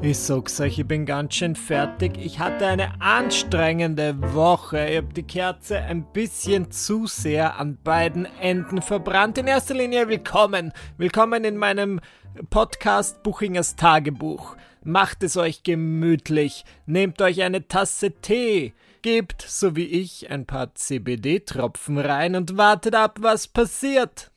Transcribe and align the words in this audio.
Ich 0.00 0.18
sag's 0.18 0.58
euch, 0.58 0.78
ich 0.78 0.88
bin 0.88 1.04
ganz 1.04 1.34
schön 1.34 1.54
fertig. 1.54 2.16
Ich 2.16 2.38
hatte 2.38 2.66
eine 2.66 2.98
anstrengende 3.02 4.16
Woche. 4.32 4.88
Ich 4.88 4.96
habe 4.96 5.12
die 5.12 5.24
Kerze 5.24 5.76
ein 5.76 6.10
bisschen 6.10 6.70
zu 6.70 7.06
sehr 7.06 7.58
an 7.58 7.76
beiden 7.84 8.24
Enden 8.40 8.80
verbrannt. 8.80 9.36
In 9.36 9.46
erster 9.46 9.74
Linie 9.74 10.08
willkommen. 10.08 10.72
Willkommen 10.96 11.44
in 11.44 11.58
meinem 11.58 12.00
Podcast 12.48 13.22
Buchingers 13.22 13.76
Tagebuch. 13.76 14.56
Macht 14.82 15.22
es 15.22 15.36
euch 15.36 15.62
gemütlich. 15.62 16.64
Nehmt 16.86 17.20
euch 17.20 17.42
eine 17.42 17.68
Tasse 17.68 18.10
Tee. 18.10 18.72
Gebt, 19.02 19.42
so 19.46 19.76
wie 19.76 19.84
ich, 19.84 20.30
ein 20.30 20.46
paar 20.46 20.74
CBD-Tropfen 20.74 21.98
rein 21.98 22.36
und 22.36 22.56
wartet 22.56 22.94
ab, 22.94 23.18
was 23.20 23.48
passiert. 23.48 24.30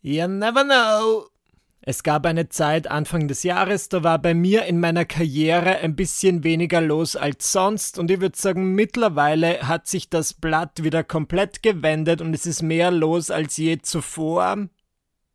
You 0.00 0.28
never 0.28 0.64
know. 0.64 1.28
Es 1.80 2.02
gab 2.02 2.26
eine 2.26 2.48
Zeit 2.48 2.90
Anfang 2.90 3.28
des 3.28 3.44
Jahres, 3.44 3.88
da 3.88 4.02
war 4.02 4.18
bei 4.18 4.34
mir 4.34 4.64
in 4.66 4.80
meiner 4.80 5.04
Karriere 5.04 5.78
ein 5.78 5.94
bisschen 5.94 6.42
weniger 6.42 6.80
los 6.80 7.14
als 7.14 7.52
sonst 7.52 7.98
und 7.98 8.10
ich 8.10 8.20
würde 8.20 8.36
sagen, 8.36 8.74
mittlerweile 8.74 9.66
hat 9.66 9.86
sich 9.86 10.10
das 10.10 10.34
Blatt 10.34 10.82
wieder 10.82 11.04
komplett 11.04 11.62
gewendet 11.62 12.20
und 12.20 12.34
es 12.34 12.46
ist 12.46 12.62
mehr 12.62 12.90
los 12.90 13.30
als 13.30 13.56
je 13.56 13.78
zuvor. 13.78 14.68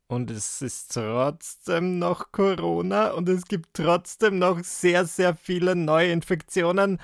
Und 0.08 0.30
es 0.30 0.62
ist 0.62 0.94
trotzdem 0.94 1.98
noch 1.98 2.32
Corona 2.32 3.12
und 3.12 3.30
es 3.30 3.46
gibt 3.46 3.70
trotzdem 3.74 4.38
noch 4.38 4.64
sehr, 4.64 5.06
sehr 5.06 5.36
viele 5.36 5.76
Neuinfektionen. 5.76 7.00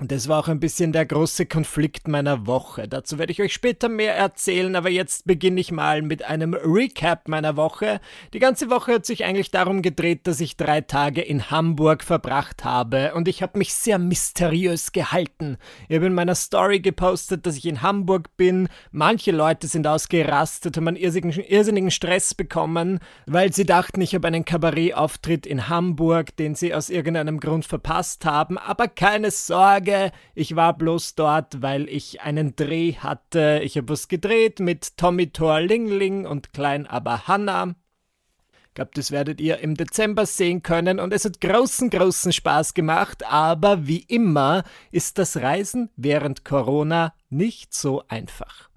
Und 0.00 0.12
das 0.12 0.28
war 0.28 0.38
auch 0.38 0.46
ein 0.46 0.60
bisschen 0.60 0.92
der 0.92 1.06
große 1.06 1.46
Konflikt 1.46 2.06
meiner 2.06 2.46
Woche. 2.46 2.86
Dazu 2.86 3.18
werde 3.18 3.32
ich 3.32 3.42
euch 3.42 3.52
später 3.52 3.88
mehr 3.88 4.14
erzählen, 4.14 4.76
aber 4.76 4.90
jetzt 4.90 5.26
beginne 5.26 5.60
ich 5.60 5.72
mal 5.72 6.02
mit 6.02 6.22
einem 6.22 6.54
Recap 6.54 7.26
meiner 7.26 7.56
Woche. 7.56 8.00
Die 8.32 8.38
ganze 8.38 8.70
Woche 8.70 8.94
hat 8.94 9.06
sich 9.06 9.24
eigentlich 9.24 9.50
darum 9.50 9.82
gedreht, 9.82 10.28
dass 10.28 10.38
ich 10.38 10.56
drei 10.56 10.82
Tage 10.82 11.20
in 11.20 11.50
Hamburg 11.50 12.04
verbracht 12.04 12.64
habe 12.64 13.12
und 13.14 13.26
ich 13.26 13.42
habe 13.42 13.58
mich 13.58 13.74
sehr 13.74 13.98
mysteriös 13.98 14.92
gehalten. 14.92 15.56
Ich 15.88 15.96
habe 15.96 16.06
in 16.06 16.14
meiner 16.14 16.36
Story 16.36 16.78
gepostet, 16.78 17.44
dass 17.44 17.56
ich 17.56 17.66
in 17.66 17.82
Hamburg 17.82 18.36
bin. 18.36 18.68
Manche 18.92 19.32
Leute 19.32 19.66
sind 19.66 19.84
ausgerastet, 19.84 20.76
haben 20.76 20.86
einen 20.86 20.96
irrsinnigen, 20.96 21.90
Stress 21.90 22.34
bekommen, 22.34 23.00
weil 23.26 23.52
sie 23.52 23.66
dachten, 23.66 24.00
ich 24.00 24.14
habe 24.14 24.28
einen 24.28 24.44
Kabarettauftritt 24.44 25.44
in 25.44 25.68
Hamburg, 25.68 26.36
den 26.36 26.54
sie 26.54 26.72
aus 26.72 26.88
irgendeinem 26.88 27.40
Grund 27.40 27.66
verpasst 27.66 28.24
haben. 28.24 28.58
Aber 28.58 28.86
keine 28.86 29.32
Sorge, 29.32 29.87
Tage. 29.88 30.12
Ich 30.34 30.56
war 30.56 30.76
bloß 30.76 31.14
dort, 31.14 31.62
weil 31.62 31.88
ich 31.88 32.20
einen 32.20 32.54
Dreh 32.56 32.94
hatte. 32.94 33.60
Ich 33.62 33.76
habe 33.76 33.88
was 33.88 34.08
gedreht 34.08 34.60
mit 34.60 34.96
Tommy 34.96 35.30
Thor 35.30 35.60
Lingling 35.60 36.26
und 36.26 36.52
Klein 36.52 36.86
Aber 36.86 37.26
Hanna. 37.26 37.74
Ich 38.68 38.74
glaube, 38.74 38.90
das 38.94 39.10
werdet 39.10 39.40
ihr 39.40 39.58
im 39.58 39.74
Dezember 39.74 40.24
sehen 40.26 40.62
können 40.62 41.00
und 41.00 41.12
es 41.12 41.24
hat 41.24 41.40
großen, 41.40 41.90
großen 41.90 42.32
Spaß 42.32 42.74
gemacht, 42.74 43.24
aber 43.26 43.88
wie 43.88 44.02
immer 44.02 44.62
ist 44.92 45.18
das 45.18 45.38
Reisen 45.38 45.90
während 45.96 46.44
Corona 46.44 47.12
nicht 47.28 47.74
so 47.74 48.04
einfach. 48.06 48.68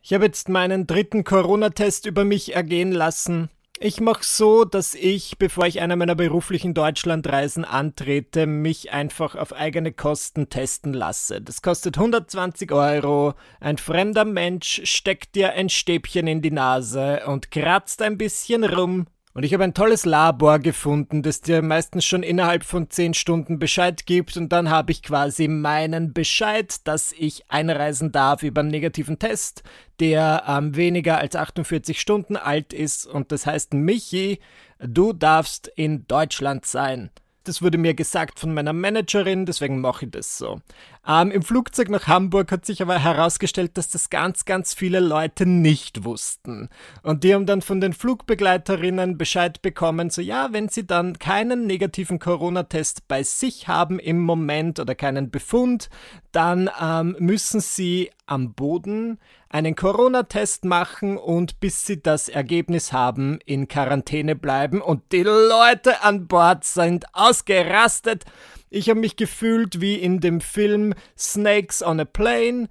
Ich 0.00 0.14
habe 0.14 0.24
jetzt 0.24 0.48
meinen 0.48 0.86
dritten 0.86 1.24
Corona-Test 1.24 2.06
über 2.06 2.24
mich 2.24 2.54
ergehen 2.54 2.92
lassen. 2.92 3.50
Ich 3.82 3.98
mache 3.98 4.22
so, 4.22 4.66
dass 4.66 4.94
ich, 4.94 5.38
bevor 5.38 5.66
ich 5.66 5.80
einer 5.80 5.96
meiner 5.96 6.14
beruflichen 6.14 6.74
Deutschlandreisen 6.74 7.64
antrete, 7.64 8.44
mich 8.46 8.92
einfach 8.92 9.36
auf 9.36 9.54
eigene 9.54 9.90
Kosten 9.90 10.50
testen 10.50 10.92
lasse. 10.92 11.40
Das 11.40 11.62
kostet 11.62 11.96
120 11.96 12.72
Euro. 12.72 13.32
Ein 13.58 13.78
fremder 13.78 14.26
Mensch 14.26 14.82
steckt 14.84 15.34
dir 15.34 15.54
ein 15.54 15.70
Stäbchen 15.70 16.26
in 16.26 16.42
die 16.42 16.50
Nase 16.50 17.22
und 17.24 17.50
kratzt 17.50 18.02
ein 18.02 18.18
bisschen 18.18 18.64
rum, 18.64 19.06
und 19.32 19.44
ich 19.44 19.54
habe 19.54 19.62
ein 19.62 19.74
tolles 19.74 20.04
Labor 20.04 20.58
gefunden, 20.58 21.22
das 21.22 21.40
dir 21.40 21.62
meistens 21.62 22.04
schon 22.04 22.24
innerhalb 22.24 22.64
von 22.64 22.90
10 22.90 23.14
Stunden 23.14 23.60
Bescheid 23.60 24.04
gibt 24.06 24.36
und 24.36 24.50
dann 24.50 24.70
habe 24.70 24.90
ich 24.90 25.02
quasi 25.02 25.46
meinen 25.46 26.12
Bescheid, 26.12 26.74
dass 26.84 27.12
ich 27.12 27.44
einreisen 27.48 28.10
darf 28.10 28.42
über 28.42 28.60
einen 28.60 28.70
negativen 28.70 29.20
Test, 29.20 29.62
der 30.00 30.44
ähm, 30.48 30.74
weniger 30.74 31.18
als 31.18 31.36
48 31.36 32.00
Stunden 32.00 32.36
alt 32.36 32.72
ist 32.72 33.06
und 33.06 33.30
das 33.30 33.46
heißt, 33.46 33.72
Michi, 33.72 34.40
du 34.80 35.12
darfst 35.12 35.70
in 35.76 36.06
Deutschland 36.08 36.66
sein. 36.66 37.10
Das 37.44 37.62
wurde 37.62 37.78
mir 37.78 37.94
gesagt 37.94 38.38
von 38.38 38.52
meiner 38.52 38.72
Managerin, 38.72 39.46
deswegen 39.46 39.80
mache 39.80 40.06
ich 40.06 40.10
das 40.10 40.38
so. 40.38 40.60
Ähm, 41.06 41.30
Im 41.30 41.42
Flugzeug 41.42 41.88
nach 41.88 42.06
Hamburg 42.06 42.52
hat 42.52 42.66
sich 42.66 42.82
aber 42.82 42.98
herausgestellt, 42.98 43.78
dass 43.78 43.88
das 43.88 44.10
ganz, 44.10 44.44
ganz 44.44 44.74
viele 44.74 45.00
Leute 45.00 45.46
nicht 45.46 46.04
wussten. 46.04 46.68
Und 47.02 47.24
die 47.24 47.34
haben 47.34 47.46
dann 47.46 47.62
von 47.62 47.80
den 47.80 47.94
Flugbegleiterinnen 47.94 49.16
Bescheid 49.16 49.62
bekommen, 49.62 50.10
so 50.10 50.20
ja, 50.20 50.52
wenn 50.52 50.68
sie 50.68 50.86
dann 50.86 51.18
keinen 51.18 51.66
negativen 51.66 52.18
Corona-Test 52.18 53.08
bei 53.08 53.22
sich 53.22 53.66
haben 53.66 53.98
im 53.98 54.20
Moment 54.20 54.78
oder 54.78 54.94
keinen 54.94 55.30
Befund, 55.30 55.88
dann 56.32 56.70
ähm, 56.80 57.16
müssen 57.18 57.60
sie 57.60 58.10
am 58.26 58.52
Boden 58.52 59.18
einen 59.48 59.74
Corona-Test 59.74 60.64
machen 60.64 61.16
und 61.16 61.60
bis 61.60 61.84
sie 61.86 62.00
das 62.00 62.28
Ergebnis 62.28 62.92
haben, 62.92 63.40
in 63.44 63.68
Quarantäne 63.68 64.36
bleiben. 64.36 64.80
Und 64.80 65.12
die 65.12 65.24
Leute 65.24 66.02
an 66.02 66.28
Bord 66.28 66.64
sind 66.64 67.06
ausgerastet. 67.14 68.24
Ich 68.72 68.88
habe 68.88 69.00
mich 69.00 69.16
gefühlt 69.16 69.80
wie 69.80 69.96
in 69.96 70.20
dem 70.20 70.40
Film 70.40 70.94
Snakes 71.18 71.82
on 71.82 71.98
a 71.98 72.04
Plane, 72.04 72.68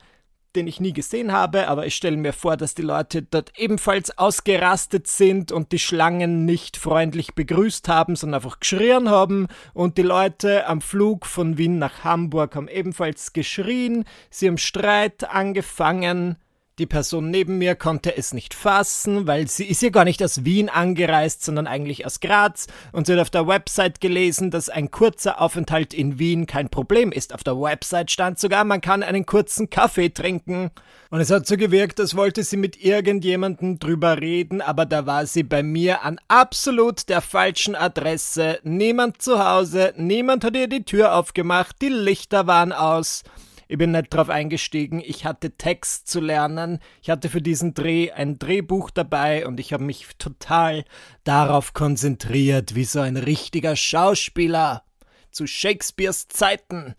den 0.56 0.66
ich 0.66 0.80
nie 0.80 0.94
gesehen 0.94 1.34
habe, 1.34 1.68
aber 1.68 1.86
ich 1.86 1.96
stelle 1.96 2.16
mir 2.16 2.32
vor, 2.32 2.56
dass 2.56 2.74
die 2.74 2.84
Leute 2.84 3.22
dort 3.22 3.52
ebenfalls 3.60 4.18
ausgerastet 4.18 5.08
sind 5.08 5.52
und 5.52 5.74
die 5.74 5.78
Schlangen 5.78 6.46
nicht 6.46 6.78
freundlich 6.78 7.36
begrüßt 7.36 7.90
haben, 7.90 8.16
sondern 8.16 8.42
einfach 8.42 8.62
geschrien 8.62 9.10
haben. 9.10 9.48
Und 9.74 9.98
die 9.98 10.04
Leute 10.04 10.66
am 10.68 10.80
Flug 10.80 11.26
von 11.26 11.58
Wien 11.58 11.80
nach 11.80 12.06
Hamburg 12.06 12.56
haben 12.56 12.70
ebenfalls 12.70 13.34
geschrien. 13.34 14.06
Sie 14.30 14.48
haben 14.48 14.58
Streit 14.58 15.30
angefangen. 15.30 16.38
Die 16.80 16.86
Person 16.86 17.30
neben 17.30 17.58
mir 17.58 17.76
konnte 17.76 18.16
es 18.16 18.34
nicht 18.34 18.54
fassen, 18.54 19.28
weil 19.28 19.50
sie 19.50 19.66
ist 19.66 19.82
ja 19.82 19.90
gar 19.90 20.06
nicht 20.06 20.24
aus 20.24 20.46
Wien 20.46 20.70
angereist, 20.70 21.44
sondern 21.44 21.68
eigentlich 21.68 22.06
aus 22.06 22.22
Graz 22.22 22.68
und 22.94 23.06
sie 23.06 23.12
hat 23.12 23.20
auf 23.20 23.30
der 23.30 23.48
Website 23.48 24.00
gelesen, 24.00 24.50
dass 24.50 24.70
ein 24.70 24.90
kurzer 24.90 25.42
Aufenthalt 25.42 25.94
in 25.94 26.20
Wien 26.20 26.48
kein 26.48 26.70
Problem 26.70 27.12
ist. 27.12 27.34
Auf 27.34 27.44
der 27.44 27.60
Website 27.60 28.12
stand 28.12 28.40
sogar, 28.40 28.64
man 28.64 28.80
kann 28.80 29.04
einen 29.04 29.26
kurzen 29.26 29.70
Kaffee 29.70 30.08
trinken. 30.08 30.72
Und 31.10 31.20
es 31.20 31.32
hat 31.32 31.48
so 31.48 31.58
gewirkt, 31.58 32.00
als 32.00 32.16
wollte 32.16 32.46
sie 32.46 32.56
mit 32.56 32.82
irgendjemandem 32.82 33.80
drüber 33.80 34.22
reden, 34.22 34.62
aber 34.62 34.86
da 34.86 35.06
war 35.06 35.26
sie 35.26 35.44
bei 35.44 35.64
mir 35.64 36.04
an 36.06 36.18
absolut 36.30 37.10
der 37.10 37.20
falschen 37.20 37.76
Adresse. 37.76 38.60
Niemand 38.64 39.22
zu 39.22 39.44
Hause, 39.44 39.94
niemand 39.98 40.46
hat 40.46 40.56
ihr 40.56 40.70
die 40.70 40.86
Tür 40.86 41.16
aufgemacht, 41.16 41.76
die 41.82 41.90
Lichter 41.90 42.48
waren 42.48 42.72
aus. 42.72 43.26
Ich 43.72 43.78
bin 43.78 43.92
nicht 43.92 44.12
drauf 44.12 44.30
eingestiegen. 44.30 45.00
Ich 45.00 45.26
hatte 45.26 45.52
Text 45.52 46.08
zu 46.08 46.20
lernen. 46.20 46.80
Ich 47.04 47.12
hatte 47.12 47.30
für 47.30 47.42
diesen 47.42 47.76
Dreh 47.76 48.12
ein 48.12 48.40
Drehbuch 48.40 48.90
dabei 48.90 49.46
und 49.46 49.60
ich 49.60 49.74
habe 49.74 49.84
mich 49.84 50.08
total 50.18 50.86
darauf 51.24 51.74
konzentriert, 51.74 52.74
wie 52.74 52.84
so 52.84 53.00
ein 53.00 53.16
richtiger 53.16 53.76
Schauspieler 53.76 54.84
zu 55.30 55.46
Shakespeares 55.46 56.28
Zeiten. 56.30 56.96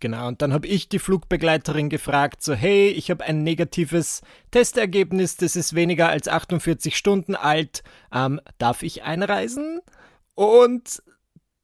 Genau, 0.00 0.28
und 0.28 0.40
dann 0.40 0.54
habe 0.54 0.66
ich 0.66 0.88
die 0.88 0.98
Flugbegleiterin 0.98 1.90
gefragt, 1.90 2.42
so 2.42 2.54
hey, 2.54 2.88
ich 2.88 3.10
habe 3.10 3.24
ein 3.24 3.42
negatives 3.42 4.22
Testergebnis, 4.50 5.36
das 5.36 5.56
ist 5.56 5.74
weniger 5.74 6.08
als 6.08 6.26
48 6.26 6.96
Stunden 6.96 7.36
alt, 7.36 7.82
ähm, 8.14 8.40
darf 8.56 8.82
ich 8.82 9.02
einreisen? 9.02 9.82
Und 10.34 11.02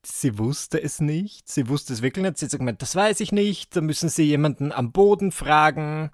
sie 0.08 0.38
wusste 0.38 0.82
es 0.82 1.00
nicht. 1.00 1.48
Sie 1.48 1.68
wusste 1.68 1.92
es 1.92 2.02
wirklich 2.02 2.24
nicht. 2.24 2.38
Sie 2.38 2.46
hat 2.46 2.58
gesagt, 2.58 2.82
das 2.82 2.96
weiß 2.96 3.20
ich 3.20 3.32
nicht. 3.32 3.76
Da 3.76 3.80
müssen 3.80 4.08
Sie 4.08 4.24
jemanden 4.24 4.72
am 4.72 4.92
Boden 4.92 5.32
fragen. 5.32 6.10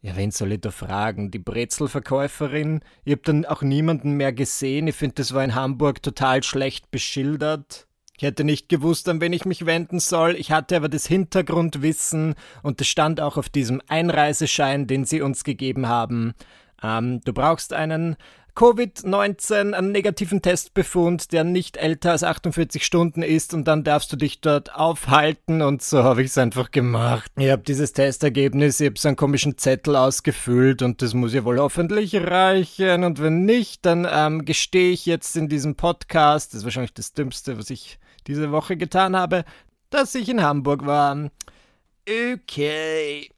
Ja, 0.00 0.16
wen 0.16 0.30
soll 0.30 0.52
ich 0.52 0.60
da 0.60 0.70
fragen? 0.70 1.30
Die 1.30 1.40
Brezelverkäuferin? 1.40 2.80
Ich 3.04 3.12
habe 3.12 3.22
dann 3.24 3.44
auch 3.44 3.62
niemanden 3.62 4.12
mehr 4.12 4.32
gesehen. 4.32 4.86
Ich 4.86 4.94
finde, 4.94 5.14
das 5.14 5.34
war 5.34 5.42
in 5.42 5.54
Hamburg 5.54 6.02
total 6.02 6.42
schlecht 6.42 6.90
beschildert. 6.90 7.88
Ich 8.16 8.22
hätte 8.22 8.44
nicht 8.44 8.68
gewusst, 8.68 9.08
an 9.08 9.20
wen 9.20 9.32
ich 9.32 9.44
mich 9.44 9.66
wenden 9.66 10.00
soll. 10.00 10.34
Ich 10.36 10.50
hatte 10.50 10.76
aber 10.76 10.88
das 10.88 11.06
Hintergrundwissen 11.06 12.34
und 12.62 12.80
es 12.80 12.88
stand 12.88 13.20
auch 13.20 13.36
auf 13.36 13.48
diesem 13.48 13.80
Einreiseschein, 13.86 14.86
den 14.86 15.04
sie 15.04 15.20
uns 15.20 15.44
gegeben 15.44 15.88
haben. 15.88 16.34
Ähm, 16.82 17.20
du 17.24 17.32
brauchst 17.32 17.72
einen 17.72 18.16
Covid-19 18.58 19.72
einen 19.72 19.92
negativen 19.92 20.42
Testbefund, 20.42 21.32
der 21.32 21.44
nicht 21.44 21.76
älter 21.76 22.10
als 22.10 22.24
48 22.24 22.84
Stunden 22.84 23.22
ist 23.22 23.54
und 23.54 23.68
dann 23.68 23.84
darfst 23.84 24.12
du 24.12 24.16
dich 24.16 24.40
dort 24.40 24.74
aufhalten 24.74 25.62
und 25.62 25.80
so 25.80 26.02
habe 26.02 26.22
ich 26.22 26.30
es 26.30 26.38
einfach 26.38 26.72
gemacht. 26.72 27.30
Ich 27.36 27.50
habe 27.50 27.62
dieses 27.62 27.92
Testergebnis, 27.92 28.80
ich 28.80 28.88
habe 28.88 28.98
so 28.98 29.06
einen 29.06 29.16
komischen 29.16 29.58
Zettel 29.58 29.94
ausgefüllt 29.94 30.82
und 30.82 31.02
das 31.02 31.14
muss 31.14 31.34
ja 31.34 31.44
wohl 31.44 31.60
hoffentlich 31.60 32.16
reichen 32.16 33.04
und 33.04 33.22
wenn 33.22 33.44
nicht, 33.44 33.86
dann 33.86 34.08
ähm, 34.10 34.44
gestehe 34.44 34.90
ich 34.90 35.06
jetzt 35.06 35.36
in 35.36 35.48
diesem 35.48 35.76
Podcast, 35.76 36.52
das 36.52 36.58
ist 36.58 36.64
wahrscheinlich 36.64 36.94
das 36.94 37.12
Dümmste, 37.12 37.58
was 37.58 37.70
ich 37.70 38.00
diese 38.26 38.50
Woche 38.50 38.76
getan 38.76 39.14
habe, 39.14 39.44
dass 39.90 40.16
ich 40.16 40.28
in 40.28 40.42
Hamburg 40.42 40.84
war. 40.84 41.30
Okay. 42.08 43.30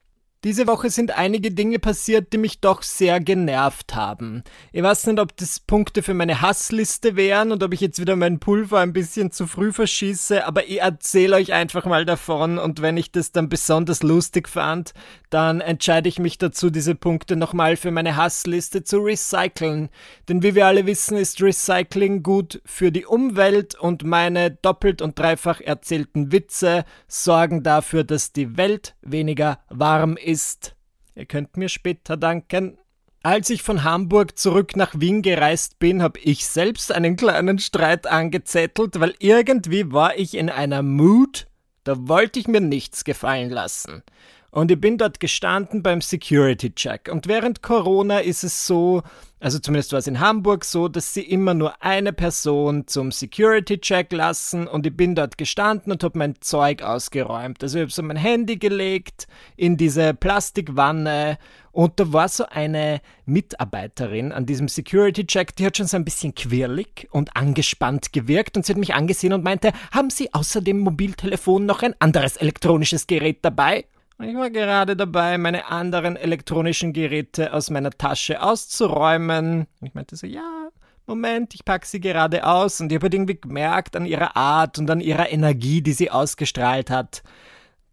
Diese 0.43 0.67
Woche 0.67 0.89
sind 0.89 1.19
einige 1.19 1.51
Dinge 1.51 1.79
passiert, 1.79 2.33
die 2.33 2.39
mich 2.39 2.63
doch 2.63 2.83
sehr 2.83 3.21
genervt 3.21 3.95
haben. 3.95 4.43
Ich 4.73 4.83
weiß 4.83 5.09
nicht, 5.09 5.21
ob 5.21 5.37
das 5.37 5.61
Punkte 5.61 6.03
für 6.03 6.15
meine 6.15 6.41
Hassliste 6.41 7.15
wären 7.15 7.53
und 7.53 7.63
ob 7.63 7.75
ich 7.75 7.83
jetzt 7.83 8.01
wieder 8.01 8.17
mein 8.17 8.39
Pulver 8.39 8.79
ein 8.79 8.95
bisschen 8.95 9.33
zu 9.33 9.47
früh 9.47 9.71
verschieße, 9.71 10.47
aber 10.47 10.67
ich 10.67 10.81
erzähle 10.81 11.37
euch 11.37 11.53
einfach 11.53 11.85
mal 11.85 12.07
davon 12.07 12.57
und 12.57 12.81
wenn 12.81 12.97
ich 12.97 13.13
das 13.13 13.33
dann 13.33 13.51
besonders 13.51 14.03
lustig 14.03 14.49
fand, 14.49 14.95
dann 15.29 15.61
entscheide 15.61 16.09
ich 16.09 16.19
mich 16.19 16.39
dazu, 16.39 16.71
diese 16.71 16.95
Punkte 16.95 17.37
nochmal 17.37 17.77
für 17.77 17.91
meine 17.91 18.17
Hassliste 18.17 18.83
zu 18.83 19.01
recyceln. 19.01 19.91
Denn 20.31 20.43
wie 20.43 20.55
wir 20.55 20.67
alle 20.67 20.87
wissen, 20.87 21.19
ist 21.19 21.43
Recycling 21.43 22.23
gut 22.23 22.63
für 22.65 22.91
die 22.91 23.05
Umwelt 23.05 23.75
und 23.79 24.05
meine 24.05 24.51
doppelt 24.51 25.03
und 25.03 25.19
dreifach 25.19 25.61
erzählten 25.61 26.33
Witze 26.33 26.87
sorgen 27.09 27.63
dafür, 27.63 28.05
dass 28.05 28.33
die 28.33 28.57
Welt 28.57 28.95
weniger 29.03 29.59
warm 29.69 30.17
ist 30.17 30.30
ist. 30.31 30.77
Ihr 31.15 31.27
könnt 31.27 31.56
mir 31.56 31.69
später 31.69 32.17
danken. 32.17 32.79
Als 33.23 33.50
ich 33.50 33.62
von 33.62 33.85
Hamburg 33.85 34.38
zurück 34.38 34.77
nach 34.77 34.99
Wien 34.99 35.21
gereist 35.21 35.79
bin, 35.79 36.03
habe 36.03 36.19
ich 36.21 36.47
selbst 36.47 36.91
einen 36.91 37.17
kleinen 37.17 37.59
Streit 37.59 38.06
angezettelt, 38.06 38.99
weil 38.99 39.15
irgendwie 39.19 39.93
war 39.93 40.17
ich 40.17 40.35
in 40.35 40.49
einer 40.49 40.82
Mood, 40.82 41.47
da 41.85 42.09
wollte 42.09 42.38
ich 42.38 42.49
mir 42.49 42.62
nichts 42.62 43.05
gefallen 43.05 43.50
lassen. 43.50 44.03
Und 44.50 44.70
ich 44.70 44.81
bin 44.81 44.99
dort 44.99 45.20
gestanden 45.20 45.82
beim 45.82 46.00
Security 46.00 46.75
Check. 46.75 47.08
Und 47.11 47.29
während 47.29 47.62
Corona 47.62 48.19
ist 48.19 48.43
es 48.43 48.67
so, 48.67 49.02
also 49.38 49.61
zumindest 49.61 49.93
war 49.93 50.00
es 50.00 50.08
in 50.08 50.19
Hamburg 50.19 50.64
so, 50.64 50.88
dass 50.88 51.14
sie 51.14 51.23
immer 51.23 51.55
nur 51.55 51.81
eine 51.82 52.12
Person 52.12 52.88
zum 52.88 53.12
Security 53.12 53.79
Check 53.79 54.12
lassen. 54.12 54.67
Und 54.67 54.87
ich 54.87 54.97
bin 54.97 55.14
dort 55.14 55.38
gestanden 55.38 55.93
und 55.93 56.02
habe 56.02 56.19
mein 56.19 56.35
Zeug 56.41 56.82
ausgeräumt. 56.82 57.62
Also 57.62 57.79
ich 57.79 57.82
habe 57.82 57.93
so 57.93 58.02
mein 58.02 58.17
Handy 58.17 58.56
gelegt 58.56 59.29
in 59.56 59.76
diese 59.76 60.14
Plastikwanne. 60.14 61.38
Und 61.70 62.00
da 62.00 62.12
war 62.12 62.29
so 62.29 62.44
eine 62.46 63.00
Mitarbeiterin 63.26 64.32
an 64.32 64.46
diesem 64.46 64.67
Security 64.67 65.25
Check, 65.25 65.55
die 65.55 65.67
hat 65.67 65.76
schon 65.76 65.87
so 65.87 65.96
ein 65.96 66.05
bisschen 66.05 66.35
quirlig 66.35 67.06
und 67.12 67.37
angespannt 67.37 68.12
gewirkt 68.12 68.56
und 68.56 68.67
sie 68.67 68.73
hat 68.73 68.79
mich 68.79 68.94
angesehen 68.94 69.32
und 69.32 69.44
meinte, 69.44 69.73
haben 69.93 70.11
Sie 70.11 70.35
außer 70.35 70.61
dem 70.61 70.81
Mobiltelefon 70.81 71.67
noch 71.67 71.82
ein 71.82 71.94
anderes 72.00 72.37
elektronisches 72.37 73.06
Gerät 73.06 73.38
dabei? 73.43 73.85
Ich 74.22 74.34
war 74.37 74.50
gerade 74.50 74.96
dabei, 74.96 75.38
meine 75.38 75.69
anderen 75.69 76.17
elektronischen 76.17 76.93
Geräte 76.93 77.55
aus 77.55 77.70
meiner 77.70 77.90
Tasche 77.90 78.43
auszuräumen. 78.43 79.67
Ich 79.81 79.94
meinte 79.94 80.14
so, 80.14 80.26
ja, 80.26 80.69
Moment, 81.06 81.55
ich 81.55 81.64
packe 81.64 81.87
sie 81.87 82.00
gerade 82.00 82.46
aus 82.46 82.81
und 82.81 82.93
ich 82.93 82.96
habe 82.96 83.05
halt 83.05 83.14
irgendwie 83.14 83.40
gemerkt 83.40 83.96
an 83.96 84.05
ihrer 84.05 84.37
Art 84.37 84.78
und 84.78 84.90
an 84.90 85.00
ihrer 85.00 85.32
Energie, 85.32 85.81
die 85.81 85.93
sie 85.93 86.11
ausgestrahlt 86.11 86.90
hat. 86.90 87.22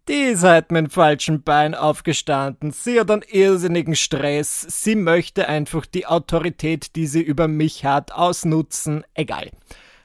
Die 0.09 0.13
ist 0.13 0.43
halt 0.43 0.71
mit 0.71 0.85
dem 0.85 0.89
falschen 0.89 1.43
Bein 1.43 1.73
aufgestanden. 1.73 2.71
Sie 2.71 2.99
hat 2.99 3.09
einen 3.09 3.23
irrsinnigen 3.29 3.95
Stress. 3.95 4.61
Sie 4.61 4.95
möchte 4.95 5.47
einfach 5.47 5.85
die 5.85 6.07
Autorität, 6.07 6.95
die 6.95 7.07
sie 7.07 7.21
über 7.21 7.47
mich 7.47 7.85
hat, 7.85 8.11
ausnutzen. 8.11 9.03
Egal. 9.13 9.49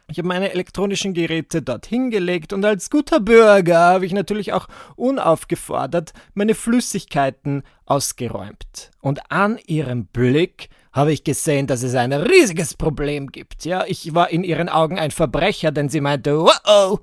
Ich 0.09 0.19
habe 0.19 0.29
meine 0.29 0.53
elektronischen 0.53 1.15
Geräte 1.15 1.63
dort 1.63 1.87
hingelegt 1.87 2.53
und 2.53 2.65
als 2.65 2.91
guter 2.91 3.21
Bürger 3.21 3.79
habe 3.79 4.05
ich 4.05 4.13
natürlich 4.13 4.53
auch 4.53 4.69
unaufgefordert 4.97 6.13
meine 6.35 6.55
Flüssigkeiten 6.55 7.63
ausgeräumt. 7.87 8.91
Und 9.01 9.31
an 9.31 9.59
ihrem 9.67 10.07
Blick 10.07 10.69
habe 10.93 11.13
ich 11.13 11.25
gesehen, 11.25 11.67
dass 11.67 11.83
es 11.83 11.95
ein 11.95 12.13
riesiges 12.13 12.75
Problem 12.75 13.29
gibt. 13.29 13.65
Ja, 13.65 13.85
ich 13.87 14.15
war 14.15 14.31
in 14.31 14.45
ihren 14.45 14.69
Augen 14.69 14.99
ein 14.99 15.11
Verbrecher, 15.11 15.73
denn 15.73 15.89
sie 15.89 16.03
meinte, 16.03 16.39
wow, 16.39 17.01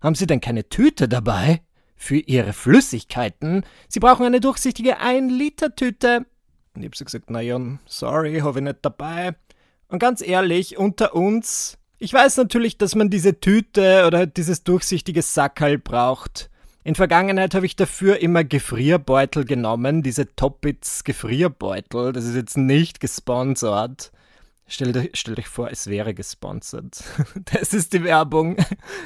haben 0.00 0.14
Sie 0.14 0.26
denn 0.26 0.40
keine 0.40 0.68
Tüte 0.68 1.08
dabei? 1.08 1.62
Für 1.96 2.16
Ihre 2.16 2.52
Flüssigkeiten? 2.52 3.64
Sie 3.88 4.00
brauchen 4.00 4.26
eine 4.26 4.40
durchsichtige 4.40 5.00
1-Liter-Tüte. 5.00 6.26
Und 6.74 6.82
ich 6.82 6.84
habe 6.84 6.96
so 6.96 7.04
gesagt, 7.04 7.30
naja, 7.30 7.58
sorry, 7.86 8.38
habe 8.40 8.58
ich 8.58 8.64
nicht 8.64 8.78
dabei. 8.82 9.34
Und 9.88 9.98
ganz 9.98 10.20
ehrlich, 10.20 10.76
unter 10.76 11.14
uns, 11.14 11.78
ich 11.98 12.12
weiß 12.12 12.36
natürlich, 12.36 12.78
dass 12.78 12.94
man 12.94 13.10
diese 13.10 13.40
Tüte 13.40 14.04
oder 14.06 14.26
dieses 14.26 14.64
durchsichtige 14.64 15.22
Sackerl 15.22 15.78
braucht. 15.78 16.50
In 16.84 16.94
Vergangenheit 16.94 17.54
habe 17.54 17.66
ich 17.66 17.74
dafür 17.74 18.20
immer 18.20 18.44
Gefrierbeutel 18.44 19.44
genommen, 19.44 20.02
diese 20.02 20.36
Toppitz 20.36 21.02
Gefrierbeutel. 21.02 22.12
Das 22.12 22.24
ist 22.24 22.36
jetzt 22.36 22.56
nicht 22.56 23.00
gesponsert. 23.00 24.12
Stellt 24.68 24.96
euch, 24.96 25.10
stellt 25.14 25.38
euch 25.38 25.48
vor, 25.48 25.70
es 25.70 25.86
wäre 25.86 26.14
gesponsert. 26.14 27.02
Das 27.52 27.72
ist 27.72 27.92
die 27.92 28.04
Werbung. 28.04 28.56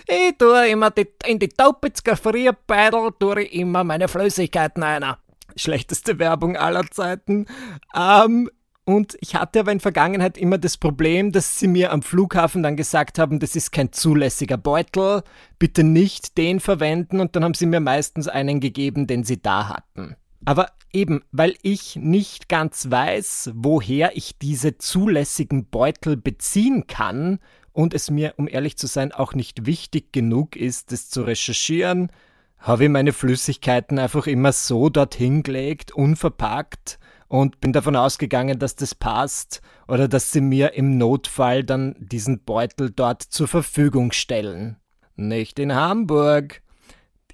Ich 0.06 0.36
tue 0.38 0.69
immer 0.69 0.90
die, 0.90 1.06
in 1.26 1.38
die 1.38 1.48
Toppitz 1.48 2.02
Gefrierbeutel 2.02 3.12
tue 3.19 3.44
ich 3.44 3.52
immer 3.54 3.84
meine 3.84 4.08
Flüssigkeiten 4.08 4.82
einer. 4.82 5.19
Schlechteste 5.56 6.19
Werbung 6.19 6.56
aller 6.56 6.90
Zeiten. 6.90 7.46
Ähm, 7.94 8.50
und 8.90 9.16
ich 9.20 9.34
hatte 9.34 9.60
aber 9.60 9.72
in 9.72 9.81
Vergangenheit 9.81 10.37
immer 10.37 10.58
das 10.58 10.76
Problem, 10.76 11.32
dass 11.32 11.58
sie 11.58 11.69
mir 11.69 11.92
am 11.92 12.02
Flughafen 12.02 12.62
dann 12.62 12.76
gesagt 12.76 13.19
haben, 13.19 13.38
das 13.38 13.54
ist 13.54 13.70
kein 13.70 13.92
zulässiger 13.92 14.56
Beutel, 14.56 15.22
bitte 15.58 15.84
nicht 15.84 16.37
den 16.37 16.60
verwenden 16.60 17.20
und 17.20 17.37
dann 17.37 17.44
haben 17.44 17.54
sie 17.54 17.66
mir 17.66 17.81
meistens 17.81 18.26
einen 18.26 18.60
gegeben, 18.60 19.06
den 19.06 19.25
sie 19.25 19.40
da 19.40 19.69
hatten. 19.69 20.16
Aber 20.44 20.72
eben, 20.92 21.22
weil 21.31 21.54
ich 21.62 21.96
nicht 21.96 22.48
ganz 22.48 22.90
weiß, 22.90 23.52
woher 23.54 24.16
ich 24.16 24.38
diese 24.38 24.78
zulässigen 24.78 25.66
Beutel 25.66 26.16
beziehen 26.16 26.86
kann 26.86 27.38
und 27.72 27.94
es 27.94 28.10
mir, 28.10 28.34
um 28.38 28.48
ehrlich 28.48 28.76
zu 28.76 28.86
sein, 28.86 29.12
auch 29.12 29.34
nicht 29.34 29.66
wichtig 29.66 30.12
genug 30.12 30.56
ist, 30.56 30.90
das 30.90 31.08
zu 31.08 31.22
recherchieren, 31.22 32.10
habe 32.58 32.84
ich 32.84 32.90
meine 32.90 33.12
Flüssigkeiten 33.12 33.98
einfach 33.98 34.26
immer 34.26 34.52
so 34.52 34.88
dorthin 34.88 35.43
gelegt, 35.43 35.93
unverpackt 35.93 36.98
und 37.31 37.61
bin 37.61 37.73
davon 37.73 37.94
ausgegangen, 37.94 38.59
dass 38.59 38.75
das 38.75 38.93
passt 38.94 39.62
oder 39.87 40.09
dass 40.09 40.32
sie 40.32 40.41
mir 40.41 40.75
im 40.75 40.99
Notfall 40.99 41.62
dann 41.62 41.94
diesen 42.00 42.43
Beutel 42.43 42.91
dort 42.91 43.23
zur 43.23 43.47
Verfügung 43.47 44.11
stellen. 44.11 44.77
Nicht 45.15 45.61
in 45.61 45.73
Hamburg. 45.73 46.61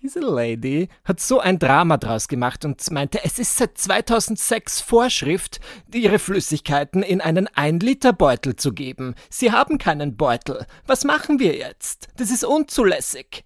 Diese 0.02 0.20
Lady 0.20 0.88
hat 1.02 1.18
so 1.18 1.40
ein 1.40 1.58
Drama 1.58 1.96
draus 1.96 2.28
gemacht 2.28 2.66
und 2.66 2.88
meinte, 2.90 3.24
es 3.24 3.38
ist 3.38 3.56
seit 3.56 3.78
2006 3.78 4.82
Vorschrift, 4.82 5.60
ihre 5.92 6.18
Flüssigkeiten 6.18 7.02
in 7.02 7.22
einen 7.22 7.48
1-Liter-Beutel 7.48 8.54
zu 8.56 8.74
geben. 8.74 9.14
Sie 9.30 9.50
haben 9.50 9.78
keinen 9.78 10.18
Beutel. 10.18 10.66
Was 10.86 11.04
machen 11.04 11.38
wir 11.38 11.56
jetzt? 11.56 12.08
Das 12.18 12.30
ist 12.30 12.44
unzulässig. 12.44 13.44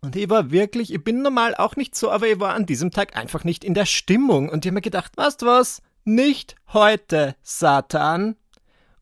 Und 0.00 0.16
ich 0.16 0.28
war 0.28 0.50
wirklich, 0.50 0.92
ich 0.92 1.04
bin 1.04 1.22
normal 1.22 1.54
auch 1.54 1.76
nicht 1.76 1.94
so, 1.94 2.10
aber 2.10 2.26
ich 2.26 2.40
war 2.40 2.54
an 2.54 2.66
diesem 2.66 2.90
Tag 2.90 3.14
einfach 3.16 3.44
nicht 3.44 3.62
in 3.62 3.74
der 3.74 3.86
Stimmung 3.86 4.48
und 4.48 4.64
ich 4.64 4.70
habe 4.70 4.74
mir 4.74 4.82
gedacht, 4.82 5.16
weißt 5.16 5.42
was? 5.46 5.80
Nicht 6.04 6.56
heute, 6.72 7.36
Satan. 7.42 8.36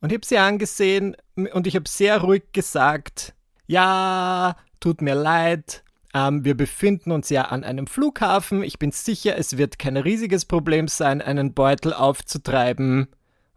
Und 0.01 0.13
ich 0.13 0.17
habe 0.17 0.27
sie 0.27 0.39
angesehen 0.39 1.17
und 1.35 1.67
ich 1.67 1.75
habe 1.75 1.89
sehr 1.89 2.19
ruhig 2.19 2.53
gesagt, 2.53 3.35
ja, 3.67 4.57
tut 4.81 5.01
mir 5.01 5.15
leid, 5.15 5.83
ähm, 6.13 6.45
wir 6.45 6.57
befinden 6.57 7.13
uns 7.13 7.31
ja 7.31 7.43
an 7.47 7.65
einem 7.65 7.87
Flughafen. 7.87 8.63
Ich 8.63 8.79
bin 8.79 8.91
sicher, 8.91 9.37
es 9.39 9.57
wird 9.57 9.79
kein 9.79 9.97
riesiges 9.97 10.45
Problem 10.45 10.89
sein, 10.89 11.23
einen 11.23 11.55
Beutel 11.55 11.93
aufzutreiben. 11.93 13.09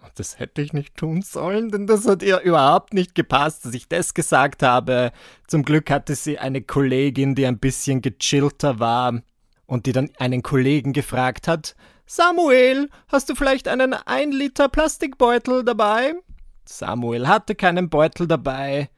Und 0.02 0.12
das 0.16 0.40
hätte 0.40 0.62
ich 0.62 0.74
nicht 0.74 0.96
tun 0.96 1.22
sollen, 1.22 1.70
denn 1.70 1.88
das 1.88 2.06
hat 2.06 2.24
ihr 2.24 2.42
überhaupt 2.42 2.94
nicht 2.94 3.16
gepasst, 3.16 3.66
dass 3.66 3.74
ich 3.74 3.88
das 3.88 4.14
gesagt 4.14 4.62
habe. 4.62 5.12
Zum 5.48 5.64
Glück 5.64 5.90
hatte 5.90 6.16
sie 6.16 6.40
eine 6.40 6.62
Kollegin, 6.62 7.36
die 7.36 7.46
ein 7.46 7.60
bisschen 7.60 8.02
gechillter 8.02 8.80
war 8.80 9.22
und 9.66 9.86
die 9.86 9.94
dann 9.94 10.12
einen 10.18 10.44
Kollegen 10.44 10.94
gefragt 10.94 11.48
hat, 11.48 11.76
Samuel, 12.06 12.90
hast 13.08 13.30
du 13.30 13.36
vielleicht 13.36 13.68
einen 13.68 13.94
1 13.94 14.36
Liter 14.36 14.70
Plastikbeutel 14.70 15.64
dabei? 15.64 16.16
Samuel 16.66 17.28
hatte 17.28 17.56
keinen 17.56 17.90
Beutel 17.90 18.28
dabei. 18.28 18.90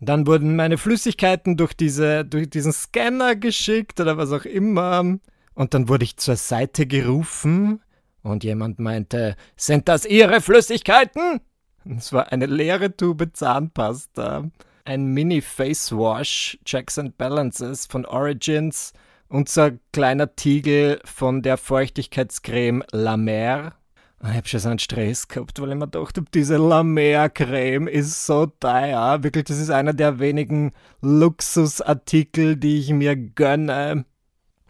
Dann 0.00 0.26
wurden 0.26 0.56
meine 0.56 0.78
Flüssigkeiten 0.78 1.56
durch, 1.56 1.74
diese, 1.74 2.24
durch 2.24 2.48
diesen 2.48 2.72
Scanner 2.72 3.36
geschickt 3.36 4.00
oder 4.00 4.16
was 4.16 4.32
auch 4.32 4.44
immer. 4.44 5.18
Und 5.54 5.74
dann 5.74 5.88
wurde 5.88 6.04
ich 6.04 6.16
zur 6.16 6.36
Seite 6.36 6.86
gerufen 6.86 7.82
und 8.22 8.44
jemand 8.44 8.78
meinte, 8.78 9.36
sind 9.56 9.88
das 9.88 10.06
Ihre 10.06 10.40
Flüssigkeiten? 10.40 11.40
Es 11.84 12.12
war 12.12 12.32
eine 12.32 12.46
leere 12.46 12.96
Tube 12.96 13.30
Zahnpasta, 13.32 14.50
ein 14.84 15.06
Mini 15.06 15.40
Face 15.40 15.92
Wash 15.92 16.58
Checks 16.64 16.98
and 16.98 17.16
Balances 17.18 17.86
von 17.86 18.06
Origins 18.06 18.92
unser 19.30 19.72
kleiner 19.92 20.34
Tiegel 20.36 21.00
von 21.04 21.42
der 21.42 21.56
Feuchtigkeitscreme 21.56 22.84
La 22.92 23.16
Mer. 23.16 23.74
Ich 24.22 24.28
habe 24.28 24.46
schon 24.46 24.60
so 24.60 24.68
einen 24.68 24.78
Stress 24.78 25.28
gehabt, 25.28 25.58
weil 25.60 25.70
ich 25.70 25.76
mir 25.76 25.86
gedacht 25.86 26.18
habe, 26.18 26.26
diese 26.34 26.58
La 26.58 26.82
Mer-Creme 26.82 27.88
ist 27.88 28.26
so 28.26 28.46
teuer. 28.46 29.22
Wirklich, 29.22 29.44
das 29.44 29.58
ist 29.58 29.70
einer 29.70 29.94
der 29.94 30.18
wenigen 30.18 30.72
Luxusartikel, 31.00 32.56
die 32.56 32.80
ich 32.80 32.90
mir 32.90 33.16
gönne. 33.16 34.04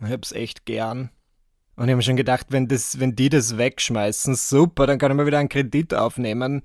Ich 0.05 0.11
hab's 0.11 0.31
echt 0.31 0.67
gern. 0.67 1.11
Und 1.75 1.85
ich 1.87 1.91
habe 1.91 1.97
mir 1.97 2.03
schon 2.03 2.17
gedacht, 2.17 2.47
wenn, 2.51 2.69
das, 2.69 3.01
wenn 3.01 3.17
die 3.17 3.29
das 3.29 3.59
wegschmeißen, 3.59 4.37
super, 4.37 4.87
dann 4.87 4.99
kann 4.99 5.11
ich 5.11 5.17
mal 5.17 5.27
wieder 5.27 5.39
einen 5.39 5.49
Kredit 5.49 5.95
aufnehmen. 5.95 6.63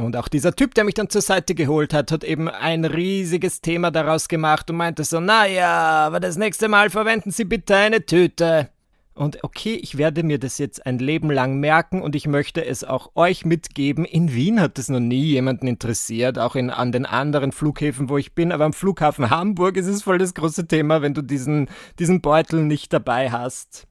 Und 0.00 0.16
auch 0.16 0.28
dieser 0.28 0.54
Typ, 0.54 0.74
der 0.74 0.84
mich 0.84 0.94
dann 0.94 1.10
zur 1.10 1.22
Seite 1.22 1.56
geholt 1.56 1.92
hat, 1.92 2.12
hat 2.12 2.22
eben 2.22 2.48
ein 2.48 2.84
riesiges 2.84 3.60
Thema 3.60 3.90
daraus 3.90 4.28
gemacht 4.28 4.70
und 4.70 4.76
meinte 4.76 5.02
so, 5.02 5.18
naja, 5.18 6.06
aber 6.06 6.20
das 6.20 6.36
nächste 6.36 6.68
Mal 6.68 6.88
verwenden 6.88 7.32
Sie 7.32 7.44
bitte 7.44 7.74
eine 7.74 8.06
Tüte. 8.06 8.68
Und 9.14 9.42
okay, 9.42 9.74
ich 9.74 9.98
werde 9.98 10.22
mir 10.22 10.38
das 10.38 10.58
jetzt 10.58 10.86
ein 10.86 11.00
Leben 11.00 11.32
lang 11.32 11.58
merken 11.58 12.00
und 12.00 12.14
ich 12.14 12.28
möchte 12.28 12.64
es 12.64 12.84
auch 12.84 13.10
euch 13.16 13.44
mitgeben. 13.44 14.04
In 14.04 14.32
Wien 14.32 14.60
hat 14.60 14.78
das 14.78 14.88
noch 14.88 15.00
nie 15.00 15.24
jemanden 15.24 15.66
interessiert, 15.66 16.38
auch 16.38 16.54
in, 16.54 16.70
an 16.70 16.92
den 16.92 17.04
anderen 17.04 17.50
Flughäfen, 17.50 18.08
wo 18.08 18.18
ich 18.18 18.36
bin. 18.36 18.52
Aber 18.52 18.66
am 18.66 18.72
Flughafen 18.72 19.30
Hamburg 19.30 19.76
ist 19.76 19.88
es 19.88 20.04
voll 20.04 20.18
das 20.18 20.34
große 20.34 20.68
Thema, 20.68 21.02
wenn 21.02 21.14
du 21.14 21.22
diesen, 21.22 21.68
diesen 21.98 22.20
Beutel 22.20 22.62
nicht 22.62 22.92
dabei 22.92 23.32
hast. 23.32 23.88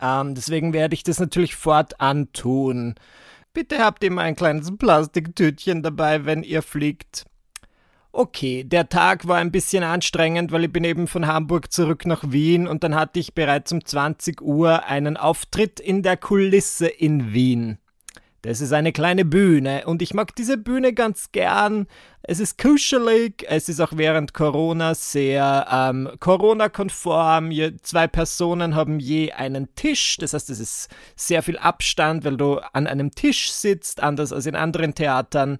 Ähm, 0.00 0.34
deswegen 0.34 0.72
werde 0.72 0.94
ich 0.94 1.02
das 1.02 1.20
natürlich 1.20 1.54
fortan 1.54 2.32
tun. 2.32 2.94
Bitte 3.52 3.78
habt 3.78 4.04
immer 4.04 4.22
ein 4.22 4.36
kleines 4.36 4.76
Plastiktütchen 4.76 5.82
dabei, 5.82 6.24
wenn 6.24 6.44
ihr 6.44 6.62
fliegt. 6.62 7.24
Okay, 8.12 8.64
der 8.64 8.88
Tag 8.88 9.26
war 9.26 9.38
ein 9.38 9.50
bisschen 9.50 9.82
anstrengend, 9.82 10.52
weil 10.52 10.64
ich 10.64 10.72
bin 10.72 10.84
eben 10.84 11.06
von 11.08 11.26
Hamburg 11.26 11.72
zurück 11.72 12.06
nach 12.06 12.30
Wien 12.30 12.68
und 12.68 12.84
dann 12.84 12.94
hatte 12.94 13.18
ich 13.18 13.34
bereits 13.34 13.72
um 13.72 13.84
20 13.84 14.40
Uhr 14.40 14.84
einen 14.86 15.16
Auftritt 15.16 15.80
in 15.80 16.02
der 16.02 16.16
Kulisse 16.16 16.86
in 16.86 17.32
Wien. 17.32 17.78
Das 18.42 18.62
ist 18.62 18.72
eine 18.72 18.92
kleine 18.92 19.26
Bühne 19.26 19.84
und 19.84 20.00
ich 20.00 20.14
mag 20.14 20.34
diese 20.34 20.56
Bühne 20.56 20.94
ganz 20.94 21.30
gern. 21.30 21.86
Es 22.22 22.40
ist 22.40 22.56
kuschelig, 22.56 23.44
es 23.46 23.68
ist 23.68 23.80
auch 23.80 23.92
während 23.94 24.32
Corona 24.32 24.94
sehr 24.94 25.66
ähm, 25.70 26.08
Corona-konform. 26.20 27.52
Zwei 27.82 28.06
Personen 28.06 28.74
haben 28.74 28.98
je 28.98 29.32
einen 29.32 29.74
Tisch, 29.74 30.16
das 30.18 30.32
heißt, 30.32 30.48
es 30.48 30.58
ist 30.58 30.88
sehr 31.16 31.42
viel 31.42 31.58
Abstand, 31.58 32.24
weil 32.24 32.38
du 32.38 32.58
an 32.72 32.86
einem 32.86 33.10
Tisch 33.10 33.52
sitzt, 33.52 34.02
anders 34.02 34.32
als 34.32 34.46
in 34.46 34.56
anderen 34.56 34.94
Theatern. 34.94 35.58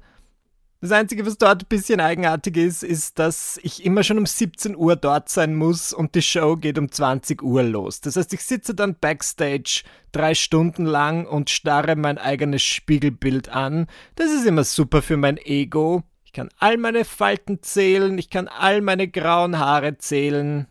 Das 0.82 0.92
Einzige, 0.92 1.26
was 1.26 1.36
dort 1.36 1.64
ein 1.64 1.68
bisschen 1.68 2.00
eigenartig 2.00 2.56
ist, 2.56 2.82
ist, 2.82 3.18
dass 3.18 3.60
ich 3.62 3.84
immer 3.84 4.02
schon 4.02 4.16
um 4.16 4.24
17 4.24 4.74
Uhr 4.74 4.96
dort 4.96 5.28
sein 5.28 5.54
muss 5.54 5.92
und 5.92 6.14
die 6.14 6.22
Show 6.22 6.56
geht 6.56 6.78
um 6.78 6.90
20 6.90 7.42
Uhr 7.42 7.62
los. 7.62 8.00
Das 8.00 8.16
heißt, 8.16 8.32
ich 8.32 8.42
sitze 8.42 8.74
dann 8.74 8.94
backstage 8.98 9.82
drei 10.10 10.34
Stunden 10.34 10.86
lang 10.86 11.26
und 11.26 11.50
starre 11.50 11.96
mein 11.96 12.16
eigenes 12.16 12.62
Spiegelbild 12.62 13.50
an. 13.50 13.88
Das 14.14 14.32
ist 14.32 14.46
immer 14.46 14.64
super 14.64 15.02
für 15.02 15.18
mein 15.18 15.36
Ego. 15.36 16.02
Ich 16.24 16.32
kann 16.32 16.48
all 16.58 16.78
meine 16.78 17.04
Falten 17.04 17.62
zählen, 17.62 18.16
ich 18.16 18.30
kann 18.30 18.48
all 18.48 18.80
meine 18.80 19.06
grauen 19.06 19.58
Haare 19.58 19.98
zählen. 19.98 20.66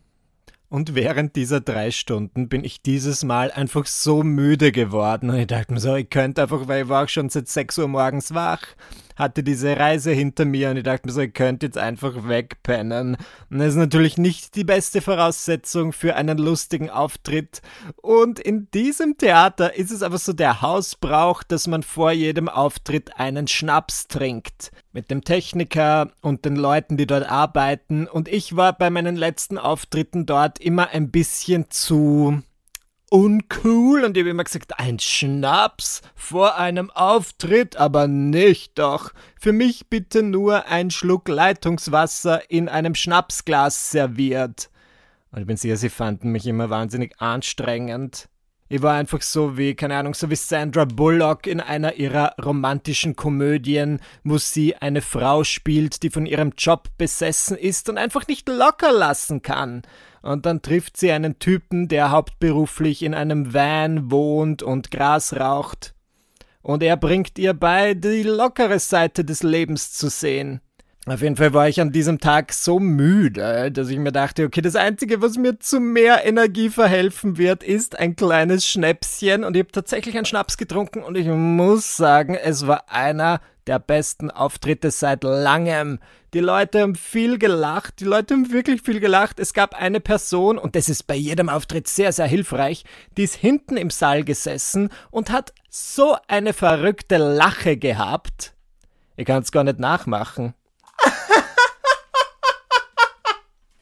Und 0.69 0.93
während 0.93 1.35
dieser 1.35 1.61
drei 1.61 1.89
Stunden 1.89 2.47
bin 2.47 2.63
ich 2.63 2.81
dieses 2.83 3.23
Mal 3.23 3.51
einfach 3.51 3.87
so 3.87 4.21
müde 4.21 4.71
geworden. 4.71 5.31
Und 5.31 5.37
ich 5.37 5.47
dachte 5.47 5.73
mir 5.73 5.79
so, 5.79 5.95
ich 5.95 6.09
könnte 6.09 6.43
einfach, 6.43 6.67
weil 6.67 6.83
ich 6.83 6.89
war 6.89 7.05
auch 7.05 7.09
schon 7.09 7.29
seit 7.29 7.47
6 7.47 7.79
Uhr 7.79 7.87
morgens 7.87 8.33
wach 8.33 8.61
hatte 9.19 9.43
diese 9.43 9.77
Reise 9.77 10.11
hinter 10.11 10.45
mir 10.45 10.69
und 10.69 10.77
ich 10.77 10.83
dachte 10.83 11.05
mir 11.05 11.11
so, 11.11 11.19
ich 11.19 11.33
könnte 11.33 11.65
jetzt 11.65 11.77
einfach 11.77 12.27
wegpennen. 12.27 13.17
Und 13.49 13.59
das 13.59 13.69
ist 13.69 13.75
natürlich 13.75 14.17
nicht 14.17 14.55
die 14.55 14.63
beste 14.63 15.01
Voraussetzung 15.01 15.91
für 15.91 16.15
einen 16.15 16.37
lustigen 16.37 16.89
Auftritt. 16.89 17.61
Und 17.97 18.39
in 18.39 18.71
diesem 18.71 19.17
Theater 19.17 19.75
ist 19.75 19.91
es 19.91 20.03
aber 20.03 20.17
so 20.17 20.31
der 20.31 20.61
Hausbrauch, 20.61 21.43
dass 21.43 21.67
man 21.67 21.83
vor 21.83 22.11
jedem 22.13 22.47
Auftritt 22.47 23.19
einen 23.19 23.47
Schnaps 23.47 24.07
trinkt. 24.07 24.71
Mit 24.91 25.11
dem 25.11 25.23
Techniker 25.23 26.11
und 26.21 26.45
den 26.45 26.55
Leuten, 26.55 26.97
die 26.97 27.05
dort 27.05 27.29
arbeiten. 27.29 28.07
Und 28.07 28.27
ich 28.27 28.55
war 28.55 28.73
bei 28.73 28.89
meinen 28.89 29.15
letzten 29.15 29.57
Auftritten 29.57 30.25
dort 30.25 30.59
immer 30.59 30.89
ein 30.89 31.11
bisschen 31.11 31.69
zu 31.69 32.41
uncool 33.09 34.03
und 34.03 34.15
ich 34.15 34.21
habe 34.21 34.29
immer 34.29 34.43
gesagt, 34.43 34.79
ein 34.79 34.99
Schnaps 34.99 36.01
vor 36.15 36.57
einem 36.57 36.91
Auftritt, 36.91 37.77
aber 37.77 38.07
nicht 38.07 38.77
doch. 38.77 39.11
Für 39.39 39.51
mich 39.51 39.89
bitte 39.89 40.23
nur 40.23 40.67
ein 40.67 40.91
Schluck 40.91 41.27
Leitungswasser 41.27 42.49
in 42.49 42.69
einem 42.69 42.95
Schnapsglas 42.95 43.91
serviert. 43.91 44.69
Und 45.31 45.41
ich 45.41 45.47
bin 45.47 45.57
sicher, 45.57 45.77
sie 45.77 45.89
fanden 45.89 46.31
mich 46.31 46.47
immer 46.47 46.69
wahnsinnig 46.69 47.19
anstrengend. 47.19 48.28
Ich 48.71 48.83
war 48.83 48.93
einfach 48.93 49.23
so 49.23 49.57
wie, 49.57 49.73
keine 49.73 49.97
Ahnung, 49.97 50.13
so 50.13 50.29
wie 50.29 50.35
Sandra 50.35 50.85
Bullock 50.85 51.47
in 51.47 51.59
einer 51.59 51.95
ihrer 51.95 52.35
romantischen 52.39 53.15
Komödien, 53.15 53.99
wo 54.23 54.37
sie 54.37 54.75
eine 54.75 55.01
Frau 55.01 55.43
spielt, 55.43 56.03
die 56.03 56.11
von 56.11 56.27
ihrem 56.27 56.53
Job 56.55 56.87
besessen 56.99 57.57
ist 57.57 57.89
und 57.89 57.97
einfach 57.97 58.27
nicht 58.27 58.47
locker 58.47 58.91
lassen 58.91 59.41
kann. 59.41 59.81
Und 60.21 60.45
dann 60.45 60.61
trifft 60.61 60.97
sie 60.97 61.11
einen 61.11 61.39
Typen, 61.39 61.87
der 61.87 62.11
hauptberuflich 62.11 63.01
in 63.01 63.15
einem 63.15 63.55
Van 63.55 64.11
wohnt 64.11 64.61
und 64.61 64.91
Gras 64.91 65.33
raucht. 65.33 65.95
Und 66.61 66.83
er 66.83 66.95
bringt 66.95 67.39
ihr 67.39 67.55
bei, 67.55 67.95
die 67.95 68.21
lockere 68.21 68.77
Seite 68.77 69.25
des 69.25 69.41
Lebens 69.41 69.93
zu 69.93 70.09
sehen. 70.09 70.61
Auf 71.05 71.21
jeden 71.21 71.37
Fall 71.37 71.53
war 71.53 71.67
ich 71.67 71.79
an 71.79 71.91
diesem 71.91 72.19
Tag 72.19 72.53
so 72.53 72.79
müde, 72.79 73.71
dass 73.71 73.89
ich 73.89 73.97
mir 73.97 74.11
dachte, 74.11 74.45
okay, 74.45 74.61
das 74.61 74.75
Einzige, 74.75 75.21
was 75.21 75.37
mir 75.37 75.57
zu 75.57 75.79
mehr 75.79 76.25
Energie 76.25 76.69
verhelfen 76.69 77.37
wird, 77.37 77.63
ist 77.63 77.97
ein 77.97 78.15
kleines 78.15 78.67
Schnäpschen. 78.67 79.43
Und 79.43 79.55
ich 79.55 79.61
habe 79.61 79.71
tatsächlich 79.71 80.17
einen 80.17 80.25
Schnaps 80.25 80.57
getrunken 80.57 81.01
und 81.01 81.17
ich 81.17 81.27
muss 81.27 81.95
sagen, 81.95 82.35
es 82.35 82.67
war 82.67 82.91
einer 82.91 83.41
der 83.65 83.79
besten 83.79 84.29
Auftritte 84.29 84.91
seit 84.91 85.23
langem. 85.23 85.99
Die 86.33 86.41
Leute 86.41 86.81
haben 86.81 86.95
viel 86.95 87.39
gelacht, 87.39 88.01
die 88.01 88.05
Leute 88.05 88.33
haben 88.33 88.51
wirklich 88.51 88.81
viel 88.81 88.99
gelacht. 88.99 89.39
Es 89.39 89.53
gab 89.53 89.75
eine 89.75 89.99
Person, 89.99 90.57
und 90.57 90.75
das 90.75 90.89
ist 90.89 91.03
bei 91.07 91.15
jedem 91.15 91.49
Auftritt 91.49 91.87
sehr, 91.87 92.11
sehr 92.11 92.27
hilfreich, 92.27 92.83
die 93.17 93.23
ist 93.23 93.35
hinten 93.35 93.77
im 93.77 93.89
Saal 93.89 94.23
gesessen 94.23 94.89
und 95.11 95.31
hat 95.31 95.53
so 95.69 96.17
eine 96.27 96.53
verrückte 96.53 97.17
Lache 97.17 97.77
gehabt. 97.77 98.53
Ich 99.15 99.25
kann 99.25 99.43
es 99.43 99.51
gar 99.51 99.63
nicht 99.63 99.79
nachmachen. 99.79 100.53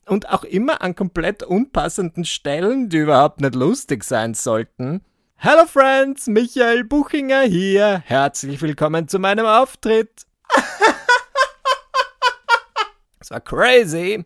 Und 0.07 0.29
auch 0.29 0.43
immer 0.43 0.81
an 0.81 0.95
komplett 0.95 1.43
unpassenden 1.43 2.25
Stellen, 2.25 2.89
die 2.89 2.97
überhaupt 2.97 3.41
nicht 3.41 3.55
lustig 3.55 4.03
sein 4.03 4.33
sollten. 4.33 5.01
Hello 5.35 5.65
Friends, 5.65 6.27
Michael 6.27 6.83
Buchinger 6.83 7.41
hier. 7.41 8.01
Herzlich 8.05 8.61
willkommen 8.61 9.07
zu 9.07 9.19
meinem 9.19 9.45
Auftritt. 9.45 10.25
Es 13.19 13.31
war 13.31 13.41
crazy. 13.41 14.23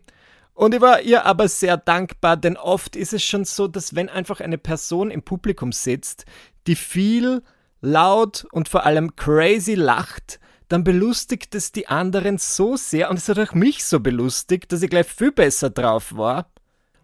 Und 0.54 0.74
ich 0.74 0.80
war 0.80 1.00
ihr 1.00 1.26
aber 1.26 1.48
sehr 1.48 1.76
dankbar, 1.76 2.36
denn 2.36 2.56
oft 2.56 2.94
ist 2.94 3.12
es 3.12 3.24
schon 3.24 3.44
so, 3.44 3.66
dass 3.66 3.96
wenn 3.96 4.08
einfach 4.08 4.38
eine 4.38 4.58
Person 4.58 5.10
im 5.10 5.22
Publikum 5.22 5.72
sitzt, 5.72 6.24
die 6.68 6.76
viel 6.76 7.42
laut 7.80 8.46
und 8.52 8.68
vor 8.68 8.86
allem 8.86 9.16
crazy 9.16 9.74
lacht, 9.74 10.38
dann 10.72 10.84
belustigt 10.84 11.54
es 11.54 11.70
die 11.70 11.88
anderen 11.88 12.38
so 12.38 12.76
sehr 12.76 13.10
und 13.10 13.18
es 13.18 13.28
hat 13.28 13.38
auch 13.38 13.52
mich 13.52 13.84
so 13.84 14.00
belustigt, 14.00 14.72
dass 14.72 14.82
ich 14.82 14.88
gleich 14.88 15.06
viel 15.06 15.30
besser 15.30 15.68
drauf 15.68 16.16
war. 16.16 16.50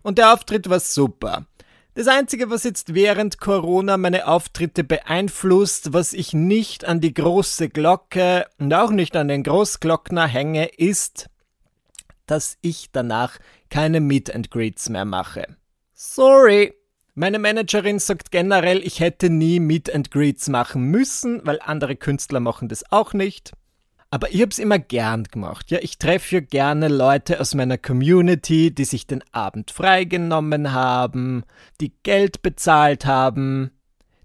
Und 0.00 0.16
der 0.16 0.32
Auftritt 0.32 0.70
war 0.70 0.80
super. 0.80 1.44
Das 1.92 2.06
Einzige, 2.06 2.48
was 2.48 2.64
jetzt 2.64 2.94
während 2.94 3.38
Corona 3.40 3.98
meine 3.98 4.26
Auftritte 4.26 4.84
beeinflusst, 4.84 5.92
was 5.92 6.14
ich 6.14 6.32
nicht 6.32 6.86
an 6.86 7.02
die 7.02 7.12
große 7.12 7.68
Glocke 7.68 8.46
und 8.58 8.72
auch 8.72 8.90
nicht 8.90 9.14
an 9.16 9.28
den 9.28 9.42
Großglockner 9.42 10.26
hänge, 10.26 10.66
ist, 10.66 11.28
dass 12.24 12.56
ich 12.62 12.90
danach 12.92 13.38
keine 13.68 14.00
Meet 14.00 14.34
and 14.34 14.50
Greets 14.50 14.88
mehr 14.88 15.04
mache. 15.04 15.56
Sorry. 15.92 16.77
Meine 17.20 17.40
Managerin 17.40 17.98
sagt 17.98 18.30
generell, 18.30 18.78
ich 18.86 19.00
hätte 19.00 19.28
nie 19.28 19.58
Meet 19.58 19.92
and 19.92 20.12
Greets 20.12 20.48
machen 20.48 20.84
müssen, 20.84 21.44
weil 21.44 21.58
andere 21.60 21.96
Künstler 21.96 22.38
machen 22.38 22.68
das 22.68 22.92
auch 22.92 23.12
nicht. 23.12 23.54
Aber 24.08 24.30
ich 24.30 24.40
habe 24.40 24.52
es 24.52 24.60
immer 24.60 24.78
gern 24.78 25.24
gemacht. 25.24 25.68
Ja, 25.72 25.80
ich 25.82 25.98
treffe 25.98 26.36
ja 26.36 26.40
gerne 26.40 26.86
Leute 26.86 27.40
aus 27.40 27.56
meiner 27.56 27.76
Community, 27.76 28.72
die 28.72 28.84
sich 28.84 29.08
den 29.08 29.24
Abend 29.32 29.72
freigenommen 29.72 30.72
haben, 30.72 31.42
die 31.80 31.92
Geld 32.04 32.40
bezahlt 32.40 33.04
haben, 33.04 33.72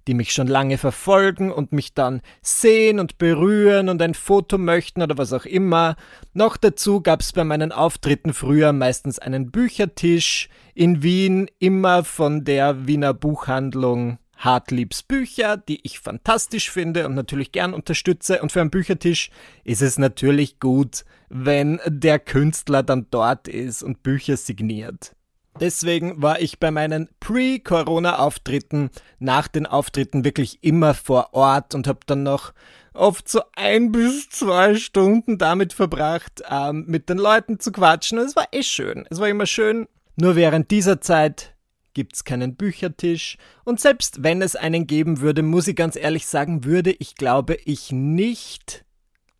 die 0.07 0.13
mich 0.13 0.33
schon 0.33 0.47
lange 0.47 0.77
verfolgen 0.77 1.51
und 1.51 1.71
mich 1.71 1.93
dann 1.93 2.21
sehen 2.41 2.99
und 2.99 3.17
berühren 3.17 3.89
und 3.89 4.01
ein 4.01 4.13
Foto 4.13 4.57
möchten 4.57 5.01
oder 5.01 5.17
was 5.17 5.33
auch 5.33 5.45
immer. 5.45 5.95
Noch 6.33 6.57
dazu 6.57 7.01
gab 7.01 7.21
es 7.21 7.33
bei 7.33 7.43
meinen 7.43 7.71
Auftritten 7.71 8.33
früher 8.33 8.73
meistens 8.73 9.19
einen 9.19 9.51
Büchertisch 9.51 10.49
in 10.73 11.03
Wien, 11.03 11.49
immer 11.59 12.03
von 12.03 12.43
der 12.43 12.87
Wiener 12.87 13.13
Buchhandlung 13.13 14.17
Hartliebs 14.43 15.03
Bücher, 15.03 15.55
die 15.57 15.79
ich 15.85 15.99
fantastisch 15.99 16.69
finde 16.69 17.05
und 17.05 17.15
natürlich 17.15 17.51
gern 17.51 17.73
unterstütze. 17.73 18.41
Und 18.41 18.51
für 18.51 18.61
einen 18.61 18.71
Büchertisch 18.71 19.29
ist 19.63 19.81
es 19.81 19.97
natürlich 19.97 20.59
gut, 20.59 21.05
wenn 21.29 21.79
der 21.85 22.19
Künstler 22.19 22.83
dann 22.83 23.07
dort 23.09 23.47
ist 23.47 23.83
und 23.83 24.03
Bücher 24.03 24.35
signiert. 24.35 25.15
Deswegen 25.59 26.21
war 26.21 26.41
ich 26.41 26.59
bei 26.59 26.71
meinen 26.71 27.09
Pre-Corona-Auftritten 27.19 28.89
nach 29.19 29.47
den 29.47 29.65
Auftritten 29.65 30.25
wirklich 30.25 30.63
immer 30.63 30.93
vor 30.93 31.33
Ort 31.33 31.75
und 31.75 31.87
habe 31.87 31.99
dann 32.05 32.23
noch 32.23 32.53
oft 32.93 33.27
so 33.29 33.41
ein 33.55 33.91
bis 33.91 34.29
zwei 34.29 34.75
Stunden 34.75 35.37
damit 35.37 35.73
verbracht, 35.73 36.43
ähm, 36.49 36.85
mit 36.87 37.09
den 37.09 37.17
Leuten 37.17 37.59
zu 37.59 37.71
quatschen. 37.71 38.19
Und 38.19 38.25
es 38.25 38.35
war 38.35 38.47
eh 38.51 38.63
schön. 38.63 39.05
Es 39.09 39.19
war 39.19 39.29
immer 39.29 39.45
schön. 39.45 39.87
Nur 40.15 40.35
während 40.35 40.71
dieser 40.71 41.01
Zeit 41.01 41.55
gibt's 41.93 42.23
keinen 42.23 42.55
Büchertisch. 42.55 43.37
Und 43.63 43.79
selbst 43.79 44.23
wenn 44.23 44.41
es 44.41 44.55
einen 44.55 44.87
geben 44.87 45.21
würde, 45.21 45.43
muss 45.43 45.67
ich 45.67 45.75
ganz 45.75 45.95
ehrlich 45.95 46.25
sagen, 46.25 46.65
würde 46.65 46.91
ich 46.91 47.15
glaube 47.15 47.57
ich 47.65 47.91
nicht. 47.91 48.85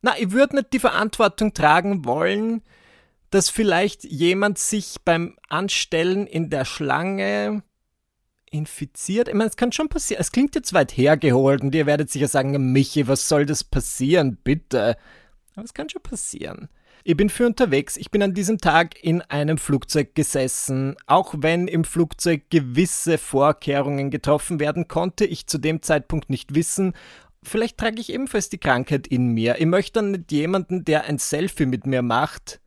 Na, 0.01 0.13
ich 0.17 0.31
würde 0.31 0.57
nicht 0.57 0.73
die 0.73 0.79
Verantwortung 0.79 1.53
tragen 1.53 2.05
wollen, 2.05 2.61
dass 3.33 3.49
vielleicht 3.49 4.03
jemand 4.03 4.57
sich 4.59 4.97
beim 5.03 5.35
Anstellen 5.49 6.27
in 6.27 6.49
der 6.49 6.65
Schlange 6.65 7.63
infiziert? 8.51 9.27
Ich 9.27 9.33
meine, 9.33 9.49
es 9.49 9.57
kann 9.57 9.71
schon 9.71 9.89
passieren. 9.89 10.21
Es 10.21 10.31
klingt 10.31 10.53
jetzt 10.55 10.73
weit 10.73 10.95
hergeholt 10.95 11.61
und 11.61 11.73
ihr 11.73 11.85
werdet 11.85 12.11
sicher 12.11 12.27
sagen, 12.27 12.71
Michi, 12.71 13.07
was 13.07 13.27
soll 13.27 13.45
das 13.45 13.63
passieren, 13.63 14.37
bitte? 14.43 14.97
Aber 15.55 15.65
es 15.65 15.73
kann 15.73 15.89
schon 15.89 16.03
passieren. 16.03 16.69
Ich 17.03 17.17
bin 17.17 17.29
für 17.29 17.45
unterwegs. 17.45 17.97
Ich 17.97 18.11
bin 18.11 18.21
an 18.21 18.33
diesem 18.33 18.59
Tag 18.59 19.03
in 19.03 19.21
einem 19.21 19.57
Flugzeug 19.57 20.15
gesessen. 20.15 20.95
Auch 21.05 21.33
wenn 21.37 21.67
im 21.67 21.83
Flugzeug 21.83 22.43
gewisse 22.49 23.17
Vorkehrungen 23.17 24.09
getroffen 24.11 24.59
werden, 24.59 24.87
konnte 24.87 25.25
ich 25.25 25.47
zu 25.47 25.57
dem 25.57 25.81
Zeitpunkt 25.81 26.29
nicht 26.29 26.55
wissen, 26.55 26.93
vielleicht 27.43 27.77
trage 27.77 27.99
ich 27.99 28.13
ebenfalls 28.13 28.49
die 28.49 28.57
Krankheit 28.57 29.07
in 29.07 29.27
mir. 29.27 29.59
Ich 29.59 29.65
möchte 29.65 29.99
dann 29.99 30.11
nicht 30.11 30.31
jemanden, 30.31 30.85
der 30.85 31.05
ein 31.05 31.17
Selfie 31.17 31.65
mit 31.65 31.85
mir 31.85 32.01
macht, 32.01 32.61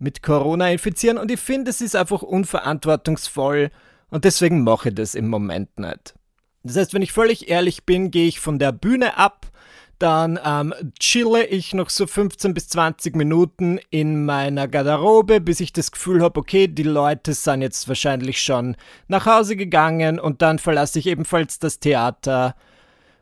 mit 0.00 0.22
Corona 0.22 0.70
infizieren 0.70 1.18
und 1.18 1.30
ich 1.30 1.38
finde, 1.38 1.70
es 1.70 1.80
ist 1.80 1.94
einfach 1.94 2.22
unverantwortungsvoll 2.22 3.70
und 4.10 4.24
deswegen 4.24 4.64
mache 4.64 4.88
ich 4.88 4.94
das 4.96 5.14
im 5.14 5.28
Moment 5.28 5.78
nicht. 5.78 6.14
Das 6.62 6.76
heißt, 6.76 6.92
wenn 6.92 7.02
ich 7.02 7.12
völlig 7.12 7.48
ehrlich 7.48 7.84
bin, 7.86 8.10
gehe 8.10 8.26
ich 8.26 8.40
von 8.40 8.58
der 8.58 8.72
Bühne 8.72 9.16
ab 9.16 9.50
dann 10.00 10.40
ähm, 10.44 10.74
chille 10.98 11.44
ich 11.44 11.74
noch 11.74 11.90
so 11.90 12.06
15 12.06 12.54
bis 12.54 12.68
20 12.68 13.14
Minuten 13.14 13.78
in 13.90 14.24
meiner 14.24 14.66
Garderobe, 14.66 15.40
bis 15.42 15.60
ich 15.60 15.74
das 15.74 15.92
Gefühl 15.92 16.22
habe, 16.22 16.40
okay, 16.40 16.68
die 16.68 16.84
Leute 16.84 17.34
sind 17.34 17.60
jetzt 17.60 17.86
wahrscheinlich 17.86 18.40
schon 18.40 18.76
nach 19.08 19.26
Hause 19.26 19.56
gegangen 19.56 20.18
und 20.18 20.40
dann 20.40 20.58
verlasse 20.58 20.98
ich 20.98 21.06
ebenfalls 21.06 21.58
das 21.58 21.80
Theater 21.80 22.56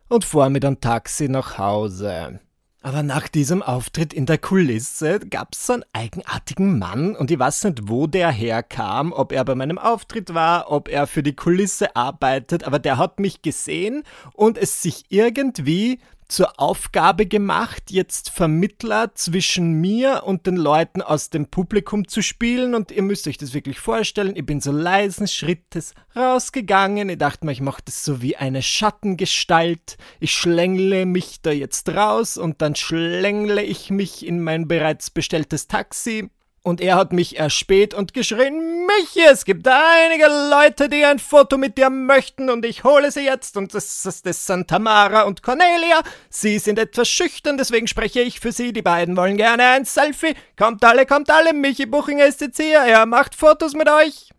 und 0.08 0.24
fahre 0.24 0.50
mit 0.50 0.64
einem 0.64 0.80
Taxi 0.80 1.28
nach 1.28 1.58
Hause. 1.58 2.38
Aber 2.80 3.02
nach 3.02 3.26
diesem 3.26 3.60
Auftritt 3.60 4.12
in 4.12 4.24
der 4.24 4.38
Kulisse 4.38 5.18
gab 5.18 5.52
es 5.52 5.66
so 5.66 5.72
einen 5.72 5.84
eigenartigen 5.92 6.78
Mann 6.78 7.16
und 7.16 7.30
ich 7.30 7.38
weiß 7.38 7.64
nicht, 7.64 7.88
wo 7.88 8.06
der 8.06 8.30
herkam, 8.30 9.12
ob 9.12 9.32
er 9.32 9.44
bei 9.44 9.56
meinem 9.56 9.78
Auftritt 9.78 10.32
war, 10.32 10.70
ob 10.70 10.88
er 10.88 11.08
für 11.08 11.24
die 11.24 11.34
Kulisse 11.34 11.96
arbeitet, 11.96 12.62
aber 12.62 12.78
der 12.78 12.96
hat 12.96 13.18
mich 13.18 13.42
gesehen 13.42 14.04
und 14.32 14.56
es 14.56 14.80
sich 14.80 15.06
irgendwie 15.08 15.98
zur 16.28 16.60
Aufgabe 16.60 17.26
gemacht, 17.26 17.90
jetzt 17.90 18.30
Vermittler 18.30 19.14
zwischen 19.14 19.80
mir 19.80 20.22
und 20.24 20.46
den 20.46 20.56
Leuten 20.56 21.02
aus 21.02 21.30
dem 21.30 21.46
Publikum 21.46 22.06
zu 22.06 22.22
spielen. 22.22 22.74
Und 22.74 22.90
ihr 22.90 23.02
müsst 23.02 23.26
euch 23.26 23.38
das 23.38 23.54
wirklich 23.54 23.80
vorstellen. 23.80 24.36
Ich 24.36 24.46
bin 24.46 24.60
so 24.60 24.70
leisen 24.70 25.26
Schrittes 25.26 25.94
rausgegangen. 26.14 27.08
Ich 27.08 27.18
dachte 27.18 27.46
mir, 27.46 27.52
ich 27.52 27.62
mache 27.62 27.82
das 27.84 28.04
so 28.04 28.22
wie 28.22 28.36
eine 28.36 28.62
Schattengestalt. 28.62 29.96
Ich 30.20 30.32
schlängle 30.32 31.06
mich 31.06 31.40
da 31.42 31.50
jetzt 31.50 31.88
raus 31.88 32.36
und 32.36 32.60
dann 32.62 32.76
schlängle 32.76 33.62
ich 33.62 33.90
mich 33.90 34.26
in 34.26 34.42
mein 34.42 34.68
bereits 34.68 35.10
bestelltes 35.10 35.66
Taxi 35.66 36.30
und 36.62 36.80
er 36.80 36.96
hat 36.96 37.12
mich 37.12 37.38
erspäht 37.38 37.94
und 37.94 38.14
geschrien, 38.14 38.86
Michi, 38.86 39.26
es 39.30 39.44
gibt 39.44 39.66
einige 39.66 40.26
Leute, 40.50 40.88
die 40.88 41.04
ein 41.04 41.18
Foto 41.18 41.56
mit 41.56 41.78
dir 41.78 41.90
möchten 41.90 42.50
und 42.50 42.64
ich 42.64 42.84
hole 42.84 43.10
sie 43.10 43.24
jetzt 43.24 43.56
und 43.56 43.74
das, 43.74 44.02
das, 44.02 44.22
das 44.22 44.46
sind 44.46 44.68
Tamara 44.68 45.22
und 45.22 45.42
Cornelia. 45.42 46.02
Sie 46.30 46.58
sind 46.58 46.78
etwas 46.78 47.08
schüchtern, 47.08 47.56
deswegen 47.56 47.86
spreche 47.86 48.20
ich 48.20 48.40
für 48.40 48.52
sie. 48.52 48.72
Die 48.72 48.82
beiden 48.82 49.16
wollen 49.16 49.36
gerne 49.36 49.64
ein 49.64 49.84
Selfie. 49.84 50.34
Kommt 50.56 50.84
alle, 50.84 51.06
kommt 51.06 51.30
alle, 51.30 51.52
Michi 51.54 51.86
Buchinger 51.86 52.26
ist 52.26 52.40
jetzt 52.40 52.60
hier, 52.60 52.80
er 52.80 53.06
macht 53.06 53.34
Fotos 53.34 53.74
mit 53.74 53.88
euch. 53.88 54.30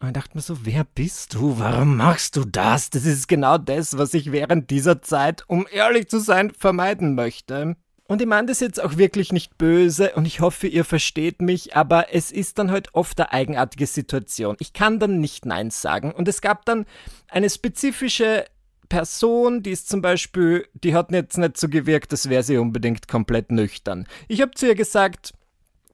Und 0.00 0.08
ich 0.08 0.14
dachte 0.14 0.36
mir 0.36 0.42
so, 0.42 0.64
wer 0.64 0.84
bist 0.84 1.34
du? 1.34 1.58
Warum 1.58 1.96
machst 1.96 2.36
du 2.36 2.44
das? 2.44 2.90
Das 2.90 3.04
ist 3.04 3.26
genau 3.26 3.58
das, 3.58 3.98
was 3.98 4.14
ich 4.14 4.30
während 4.30 4.70
dieser 4.70 5.02
Zeit, 5.02 5.42
um 5.48 5.66
ehrlich 5.70 6.08
zu 6.08 6.20
sein, 6.20 6.52
vermeiden 6.56 7.16
möchte. 7.16 7.76
Und 8.08 8.22
ich 8.22 8.26
meine 8.26 8.46
das 8.46 8.60
jetzt 8.60 8.82
auch 8.82 8.96
wirklich 8.96 9.32
nicht 9.32 9.58
böse 9.58 10.14
und 10.14 10.26
ich 10.26 10.40
hoffe, 10.40 10.66
ihr 10.66 10.86
versteht 10.86 11.42
mich, 11.42 11.76
aber 11.76 12.06
es 12.14 12.32
ist 12.32 12.58
dann 12.58 12.70
halt 12.70 12.94
oft 12.94 13.20
eine 13.20 13.32
eigenartige 13.32 13.86
Situation. 13.86 14.56
Ich 14.60 14.72
kann 14.72 14.98
dann 14.98 15.20
nicht 15.20 15.44
Nein 15.44 15.70
sagen. 15.70 16.12
Und 16.12 16.26
es 16.26 16.40
gab 16.40 16.64
dann 16.64 16.86
eine 17.28 17.50
spezifische 17.50 18.46
Person, 18.88 19.62
die 19.62 19.72
ist 19.72 19.90
zum 19.90 20.00
Beispiel, 20.00 20.66
die 20.72 20.94
hat 20.94 21.12
jetzt 21.12 21.36
nicht 21.36 21.58
so 21.58 21.68
gewirkt, 21.68 22.10
als 22.10 22.30
wäre 22.30 22.42
sie 22.42 22.56
unbedingt 22.56 23.08
komplett 23.08 23.52
nüchtern. 23.52 24.06
Ich 24.26 24.40
habe 24.40 24.52
zu 24.52 24.66
ihr 24.66 24.74
gesagt, 24.74 25.34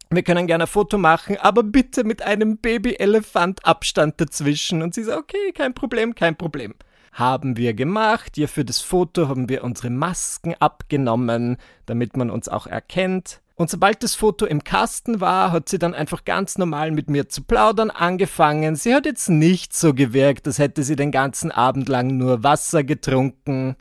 wir 0.09 0.23
können 0.23 0.47
gerne 0.47 0.64
ein 0.64 0.68
Foto 0.68 0.99
machen, 0.99 1.37
aber 1.38 1.64
bitte 1.64 2.04
mit 2.04 2.23
einem 2.23 2.59
Baby-Elefant 2.59 3.66
Abstand 3.66 4.21
dazwischen. 4.21 4.83
Und 4.83 4.94
sie 4.94 5.03
so, 5.03 5.16
okay, 5.16 5.50
kein 5.53 5.74
Problem, 5.74 6.14
kein 6.14 6.37
Problem 6.37 6.74
haben 7.14 7.57
wir 7.57 7.74
gemacht. 7.74 8.37
Ja, 8.37 8.46
für 8.48 8.64
das 8.64 8.81
Foto 8.81 9.29
haben 9.29 9.48
wir 9.48 9.64
unsere 9.64 9.88
Masken 9.88 10.55
abgenommen, 10.59 11.57
damit 11.87 12.16
man 12.16 12.31
uns 12.31 12.48
auch 12.48 12.66
erkennt. 12.66 13.40
Und 13.57 13.70
sobald 13.70 14.03
das 14.03 14.16
Foto 14.16 14.46
im 14.46 14.64
Kasten 14.64 15.20
war, 15.20 15.53
hat 15.53 15.68
sie 15.68 15.79
dann 15.79 15.94
einfach 15.94 16.24
ganz 16.24 16.59
normal 16.59 16.90
mit 16.90 17.09
mir 17.09 17.29
zu 17.29 17.44
plaudern 17.44 17.90
angefangen. 17.90 18.74
Sie 18.74 18.92
hat 18.92 19.07
jetzt 19.07 19.29
nicht 19.29 19.74
so 19.74 19.94
gewirkt, 19.94 20.48
als 20.48 20.59
hätte 20.59 20.83
sie 20.83 20.96
den 20.96 21.12
ganzen 21.12 21.53
Abend 21.53 21.88
lang 21.88 22.16
nur 22.16 22.42
Wasser 22.42 22.83
getrunken. 22.83 23.77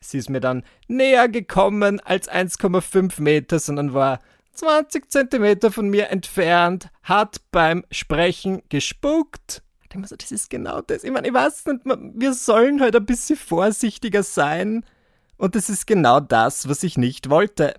Sie 0.00 0.18
ist 0.18 0.30
mir 0.30 0.40
dann 0.40 0.62
näher 0.86 1.28
gekommen 1.28 1.98
als 1.98 2.30
1,5 2.30 3.20
Meter, 3.20 3.58
sondern 3.58 3.92
war 3.92 4.20
20 4.52 5.10
Zentimeter 5.10 5.72
von 5.72 5.88
mir 5.88 6.10
entfernt, 6.10 6.88
hat 7.02 7.40
beim 7.50 7.84
Sprechen 7.90 8.62
gespuckt 8.68 9.62
denke 9.92 10.02
mir 10.02 10.08
so, 10.08 10.16
das 10.16 10.32
ist 10.32 10.48
genau 10.50 10.80
das. 10.80 11.04
Ich 11.04 11.10
meine, 11.10 11.28
ich 11.28 11.34
weiß 11.34 11.66
nicht, 11.66 11.80
wir 11.84 12.32
sollen 12.34 12.80
halt 12.80 12.96
ein 12.96 13.04
bisschen 13.04 13.36
vorsichtiger 13.36 14.22
sein. 14.22 14.84
Und 15.36 15.54
das 15.54 15.68
ist 15.68 15.86
genau 15.86 16.20
das, 16.20 16.68
was 16.68 16.82
ich 16.82 16.96
nicht 16.96 17.28
wollte. 17.28 17.74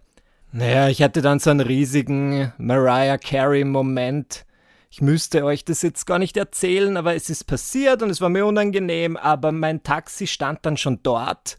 Naja, 0.52 0.90
ich 0.90 1.02
hatte 1.02 1.22
dann 1.22 1.40
so 1.40 1.50
einen 1.50 1.62
riesigen 1.62 2.54
Mariah 2.58 3.18
Carey-Moment. 3.18 4.46
Ich 4.92 5.02
müsste 5.02 5.44
euch 5.44 5.66
das 5.66 5.82
jetzt 5.82 6.06
gar 6.06 6.20
nicht 6.20 6.38
erzählen, 6.38 6.98
aber 6.98 7.16
es 7.16 7.30
ist 7.32 7.46
passiert 7.46 8.04
und 8.04 8.12
es 8.12 8.22
war 8.22 8.30
mir 8.30 8.46
unangenehm, 8.46 9.18
aber 9.18 9.52
mein 9.52 9.82
Taxi 9.82 10.28
stand 10.28 10.60
dann 10.68 10.78
schon 10.78 11.00
dort. 11.02 11.58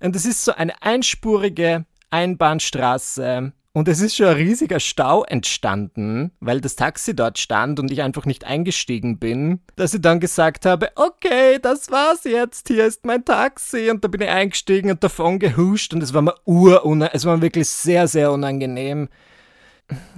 Und 0.00 0.16
es 0.16 0.26
ist 0.26 0.44
so 0.44 0.52
eine 0.52 0.82
einspurige 0.82 1.84
Einbahnstraße 2.10 3.52
und 3.74 3.88
es 3.88 4.00
ist 4.00 4.16
schon 4.16 4.26
ein 4.26 4.36
riesiger 4.36 4.80
Stau 4.80 5.24
entstanden, 5.24 6.32
weil 6.40 6.60
das 6.60 6.76
Taxi 6.76 7.16
dort 7.16 7.38
stand 7.38 7.80
und 7.80 7.90
ich 7.90 8.02
einfach 8.02 8.26
nicht 8.26 8.44
eingestiegen 8.44 9.18
bin, 9.18 9.60
dass 9.76 9.94
ich 9.94 10.02
dann 10.02 10.20
gesagt 10.20 10.66
habe, 10.66 10.90
okay, 10.94 11.58
das 11.60 11.90
war's 11.90 12.24
jetzt, 12.24 12.68
hier 12.68 12.86
ist 12.86 13.06
mein 13.06 13.24
Taxi. 13.24 13.90
Und 13.90 14.04
da 14.04 14.08
bin 14.08 14.20
ich 14.20 14.28
eingestiegen 14.28 14.90
und 14.90 15.02
davon 15.02 15.38
gehuscht 15.38 15.94
und 15.94 16.02
es 16.02 16.12
war 16.12 16.20
mir 16.20 16.34
urunangenehm, 16.44 17.10
es 17.14 17.24
war 17.24 17.36
mir 17.36 17.42
wirklich 17.42 17.68
sehr, 17.68 18.08
sehr 18.08 18.30
unangenehm. 18.30 19.08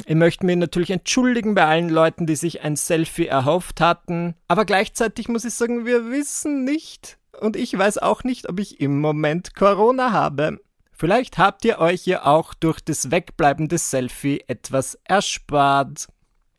Ich 0.07 0.15
möchte 0.15 0.47
mich 0.47 0.57
natürlich 0.57 0.91
entschuldigen 0.91 1.55
bei 1.55 1.65
allen 1.65 1.89
Leuten, 1.89 2.27
die 2.27 2.37
sich 2.37 2.63
ein 2.63 2.77
Selfie 2.77 3.27
erhofft 3.27 3.81
hatten, 3.81 4.35
aber 4.49 4.65
gleichzeitig 4.65 5.29
muss 5.29 5.45
ich 5.45 5.55
sagen, 5.55 5.87
wir 5.87 6.11
wissen 6.11 6.65
nicht 6.65 7.19
und 7.41 7.57
ich 7.57 7.77
weiß 7.77 7.99
auch 7.99 8.25
nicht, 8.25 8.49
ob 8.49 8.59
ich 8.59 8.81
im 8.81 9.01
Moment 9.01 9.55
Corona 9.55 10.13
habe. 10.13 10.59
Vielleicht 10.97 11.39
habt 11.39 11.65
ihr 11.65 11.79
euch 11.81 12.07
ja 12.07 12.25
auch 12.25 12.55
durch 12.55 12.81
das 12.81 13.11
Wegbleiben 13.11 13.69
des 13.69 13.91
Selfie 13.91 14.45
etwas 14.47 14.99
erspart. 15.05 16.07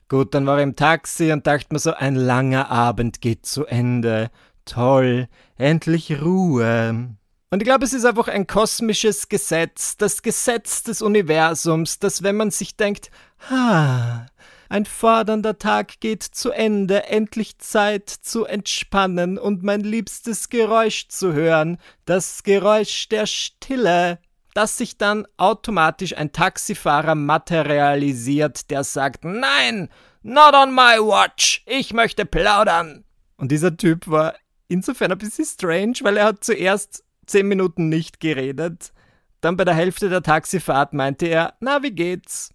Gut, 0.10 0.34
dann 0.34 0.46
war 0.46 0.58
ich 0.58 0.64
im 0.64 0.76
Taxi 0.76 1.32
und 1.32 1.48
dachte 1.48 1.68
mir 1.72 1.80
so, 1.80 1.94
ein 1.94 2.16
langer 2.16 2.70
Abend 2.70 3.22
geht 3.22 3.46
zu 3.46 3.66
Ende. 3.66 4.30
Toll, 4.66 5.28
endlich 5.58 6.22
Ruhe. 6.22 7.16
Und 7.50 7.62
ich 7.62 7.66
glaube, 7.66 7.86
es 7.86 7.94
ist 7.94 8.06
einfach 8.06 8.28
ein 8.28 8.48
kosmisches 8.48 9.30
Gesetz, 9.30 9.96
das 9.96 10.22
Gesetz 10.22 10.84
des 10.84 11.02
Universums, 11.02 12.00
dass 12.00 12.22
wenn 12.22 12.36
man 12.36 12.52
sich 12.52 12.76
denkt, 12.76 13.12
ha, 13.50 14.26
ein 14.68 14.86
fordernder 14.86 15.58
Tag 15.58 16.00
geht 16.00 16.24
zu 16.24 16.52
Ende, 16.52 17.06
endlich 17.06 17.60
Zeit 17.60 18.10
zu 18.10 18.46
entspannen 18.46 19.38
und 19.38 19.64
mein 19.64 19.82
liebstes 19.82 20.50
Geräusch 20.50 21.08
zu 21.08 21.34
hören, 21.34 21.78
das 22.06 22.44
Geräusch 22.44 23.08
der 23.10 23.26
Stille, 23.28 24.20
dass 24.56 24.78
sich 24.78 24.98
dann 24.98 25.28
automatisch 25.36 26.18
ein 26.18 26.32
Taxifahrer 26.32 27.14
materialisiert, 27.14 28.72
der 28.72 28.86
sagt, 28.86 29.26
nein, 29.26 29.90
not 30.24 30.54
on 30.56 30.74
my 30.74 30.98
watch, 30.98 31.62
ich 31.68 31.94
möchte 31.94 32.26
plaudern. 32.26 33.04
Und 33.36 33.52
dieser 33.52 33.76
Typ 33.76 34.08
war 34.08 34.34
insofern 34.70 35.12
ein 35.12 35.18
bisschen 35.18 35.46
strange, 35.46 35.96
weil 36.04 36.16
er 36.16 36.26
hat 36.26 36.44
zuerst 36.44 37.04
zehn 37.26 37.50
Minuten 37.50 37.90
nicht 37.90 38.22
geredet. 38.22 38.94
Dann 39.42 39.58
bei 39.58 39.66
der 39.66 39.74
Hälfte 39.74 40.08
der 40.08 40.24
Taxifahrt 40.24 40.94
meinte 40.94 41.28
er, 41.28 41.56
na, 41.60 41.84
wie 41.84 41.92
geht's? 41.92 42.54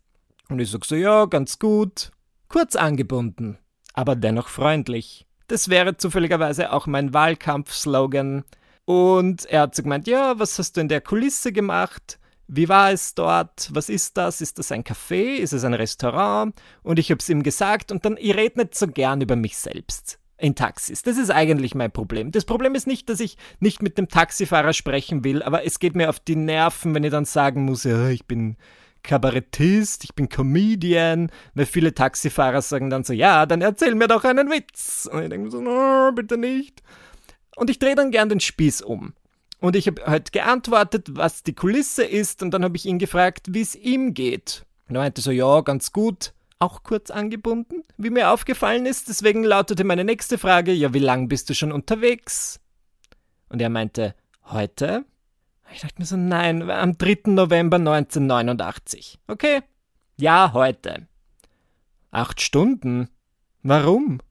Und 0.48 0.58
ich 0.58 0.70
sag 0.70 0.86
so, 0.86 0.96
ja, 0.96 1.26
ganz 1.26 1.58
gut. 1.58 2.12
Kurz 2.48 2.76
angebunden, 2.76 3.58
aber 3.92 4.16
dennoch 4.16 4.48
freundlich. 4.48 5.26
Das 5.48 5.68
wäre 5.68 5.98
zufälligerweise 5.98 6.72
auch 6.72 6.86
mein 6.86 7.12
Wahlkampfslogan. 7.12 8.44
Und 8.90 9.46
er 9.46 9.60
hat 9.60 9.76
so 9.76 9.84
gemeint, 9.84 10.08
ja, 10.08 10.36
was 10.40 10.58
hast 10.58 10.76
du 10.76 10.80
in 10.80 10.88
der 10.88 11.00
Kulisse 11.00 11.52
gemacht? 11.52 12.18
Wie 12.48 12.68
war 12.68 12.90
es 12.90 13.14
dort? 13.14 13.70
Was 13.72 13.88
ist 13.88 14.16
das? 14.16 14.40
Ist 14.40 14.58
das 14.58 14.72
ein 14.72 14.82
Café? 14.82 15.36
Ist 15.36 15.52
es 15.52 15.62
ein 15.62 15.74
Restaurant? 15.74 16.56
Und 16.82 16.98
ich 16.98 17.12
habe 17.12 17.20
es 17.20 17.28
ihm 17.28 17.44
gesagt 17.44 17.92
und 17.92 18.04
dann, 18.04 18.16
ich 18.18 18.34
rede 18.34 18.58
nicht 18.58 18.74
so 18.74 18.88
gern 18.88 19.20
über 19.20 19.36
mich 19.36 19.56
selbst 19.58 20.18
in 20.38 20.56
Taxis. 20.56 21.02
Das 21.02 21.18
ist 21.18 21.30
eigentlich 21.30 21.76
mein 21.76 21.92
Problem. 21.92 22.32
Das 22.32 22.44
Problem 22.44 22.74
ist 22.74 22.88
nicht, 22.88 23.08
dass 23.08 23.20
ich 23.20 23.36
nicht 23.60 23.80
mit 23.80 23.96
dem 23.96 24.08
Taxifahrer 24.08 24.72
sprechen 24.72 25.22
will, 25.22 25.44
aber 25.44 25.64
es 25.64 25.78
geht 25.78 25.94
mir 25.94 26.10
auf 26.10 26.18
die 26.18 26.34
Nerven, 26.34 26.92
wenn 26.92 27.04
ich 27.04 27.12
dann 27.12 27.26
sagen 27.26 27.66
muss, 27.66 27.84
ja, 27.84 28.08
ich 28.08 28.26
bin 28.26 28.56
Kabarettist, 29.04 30.02
ich 30.02 30.16
bin 30.16 30.28
Comedian, 30.28 31.30
weil 31.54 31.66
viele 31.66 31.94
Taxifahrer 31.94 32.60
sagen 32.60 32.90
dann 32.90 33.04
so, 33.04 33.12
ja, 33.12 33.46
dann 33.46 33.62
erzähl 33.62 33.94
mir 33.94 34.08
doch 34.08 34.24
einen 34.24 34.50
Witz. 34.50 35.08
Und 35.12 35.22
ich 35.22 35.28
denke 35.28 35.48
so, 35.52 35.60
no, 35.60 36.10
bitte 36.12 36.36
nicht. 36.36 36.82
Und 37.60 37.68
ich 37.68 37.78
drehe 37.78 37.94
dann 37.94 38.10
gern 38.10 38.30
den 38.30 38.40
Spieß 38.40 38.80
um. 38.80 39.12
Und 39.60 39.76
ich 39.76 39.86
habe 39.86 40.06
halt 40.06 40.32
geantwortet, 40.32 41.08
was 41.10 41.42
die 41.42 41.52
Kulisse 41.52 42.02
ist, 42.02 42.42
und 42.42 42.52
dann 42.52 42.64
habe 42.64 42.74
ich 42.78 42.86
ihn 42.86 42.98
gefragt, 42.98 43.48
wie 43.50 43.60
es 43.60 43.74
ihm 43.74 44.14
geht. 44.14 44.64
Und 44.88 44.94
er 44.94 45.02
meinte 45.02 45.20
so, 45.20 45.30
ja, 45.30 45.60
ganz 45.60 45.92
gut, 45.92 46.32
auch 46.58 46.84
kurz 46.84 47.10
angebunden, 47.10 47.84
wie 47.98 48.08
mir 48.08 48.30
aufgefallen 48.30 48.86
ist. 48.86 49.10
Deswegen 49.10 49.44
lautete 49.44 49.84
meine 49.84 50.04
nächste 50.04 50.38
Frage, 50.38 50.72
ja, 50.72 50.94
wie 50.94 51.00
lang 51.00 51.28
bist 51.28 51.50
du 51.50 51.54
schon 51.54 51.70
unterwegs? 51.70 52.60
Und 53.50 53.60
er 53.60 53.68
meinte, 53.68 54.14
heute? 54.46 55.04
Ich 55.70 55.82
dachte 55.82 55.96
mir 55.98 56.06
so, 56.06 56.16
nein, 56.16 56.70
am 56.70 56.96
3. 56.96 57.24
November 57.26 57.76
1989. 57.76 59.18
Okay, 59.26 59.60
ja, 60.16 60.54
heute. 60.54 61.08
Acht 62.10 62.40
Stunden? 62.40 63.10
Warum? 63.62 64.22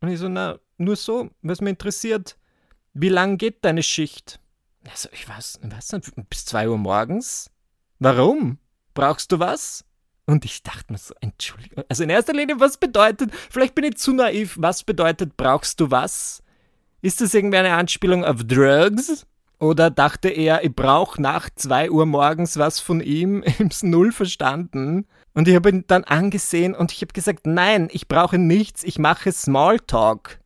Und 0.00 0.08
ich 0.08 0.18
so, 0.18 0.30
na, 0.30 0.58
nur 0.78 0.96
so, 0.96 1.28
was 1.42 1.60
mir 1.60 1.68
interessiert. 1.68 2.38
Wie 2.92 3.08
lang 3.08 3.38
geht 3.38 3.64
deine 3.64 3.82
Schicht? 3.82 4.40
Also, 4.88 5.08
ich 5.12 5.28
weiß, 5.28 5.60
was 5.62 6.00
bis 6.28 6.44
zwei 6.44 6.68
Uhr 6.68 6.78
morgens? 6.78 7.50
Warum? 7.98 8.58
Brauchst 8.94 9.30
du 9.30 9.38
was? 9.38 9.84
Und 10.26 10.44
ich 10.44 10.62
dachte 10.62 10.92
mir 10.92 10.98
so, 10.98 11.14
Entschuldigung. 11.20 11.84
Also 11.88 12.04
in 12.04 12.10
erster 12.10 12.32
Linie, 12.32 12.60
was 12.60 12.76
bedeutet, 12.76 13.32
vielleicht 13.50 13.74
bin 13.74 13.84
ich 13.84 13.96
zu 13.96 14.12
naiv, 14.12 14.56
was 14.58 14.84
bedeutet, 14.84 15.36
brauchst 15.36 15.80
du 15.80 15.90
was? 15.90 16.42
Ist 17.02 17.20
das 17.20 17.34
irgendwie 17.34 17.58
eine 17.58 17.74
Anspielung 17.74 18.24
auf 18.24 18.44
Drugs? 18.44 19.26
Oder 19.58 19.90
dachte 19.90 20.28
er, 20.28 20.64
ich 20.64 20.74
brauche 20.74 21.20
nach 21.20 21.50
zwei 21.54 21.90
Uhr 21.90 22.06
morgens 22.06 22.56
was 22.58 22.80
von 22.80 23.00
ihm? 23.00 23.42
Im's 23.58 23.82
Null 23.82 24.12
verstanden. 24.12 25.06
Und 25.34 25.48
ich 25.48 25.54
habe 25.54 25.68
ihn 25.68 25.84
dann 25.86 26.04
angesehen 26.04 26.74
und 26.74 26.92
ich 26.92 27.02
habe 27.02 27.12
gesagt, 27.12 27.46
nein, 27.46 27.88
ich 27.92 28.08
brauche 28.08 28.38
nichts, 28.38 28.84
ich 28.84 28.98
mache 28.98 29.32
Smalltalk. 29.32 30.40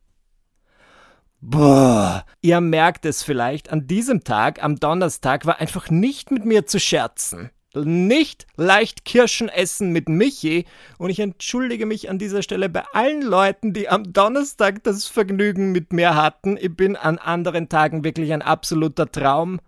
Boah, 1.47 2.25
ihr 2.41 2.59
merkt 2.59 3.05
es 3.05 3.21
vielleicht, 3.21 3.71
an 3.71 3.85
diesem 3.85 4.23
Tag, 4.23 4.63
am 4.63 4.79
Donnerstag, 4.79 5.45
war 5.45 5.59
einfach 5.59 5.91
nicht 5.91 6.31
mit 6.31 6.43
mir 6.43 6.65
zu 6.65 6.79
scherzen. 6.79 7.51
Nicht 7.75 8.47
leicht 8.55 9.05
Kirschen 9.05 9.47
essen 9.49 9.91
mit 9.91 10.09
Michi 10.09 10.65
und 10.97 11.11
ich 11.11 11.19
entschuldige 11.19 11.85
mich 11.85 12.09
an 12.09 12.17
dieser 12.17 12.41
Stelle 12.41 12.67
bei 12.67 12.83
allen 12.93 13.21
Leuten, 13.21 13.73
die 13.73 13.87
am 13.89 14.11
Donnerstag 14.11 14.83
das 14.85 15.05
Vergnügen 15.05 15.71
mit 15.71 15.93
mir 15.93 16.15
hatten. 16.15 16.57
Ich 16.57 16.75
bin 16.75 16.95
an 16.95 17.19
anderen 17.19 17.69
Tagen 17.69 18.03
wirklich 18.03 18.33
ein 18.33 18.41
absoluter 18.41 19.11
Traum. 19.11 19.59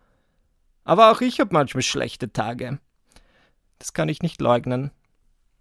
Aber 0.84 1.12
auch 1.12 1.22
ich 1.22 1.40
habe 1.40 1.54
manchmal 1.54 1.84
schlechte 1.84 2.34
Tage. 2.34 2.80
Das 3.78 3.94
kann 3.94 4.10
ich 4.10 4.24
nicht 4.24 4.42
leugnen. 4.42 4.90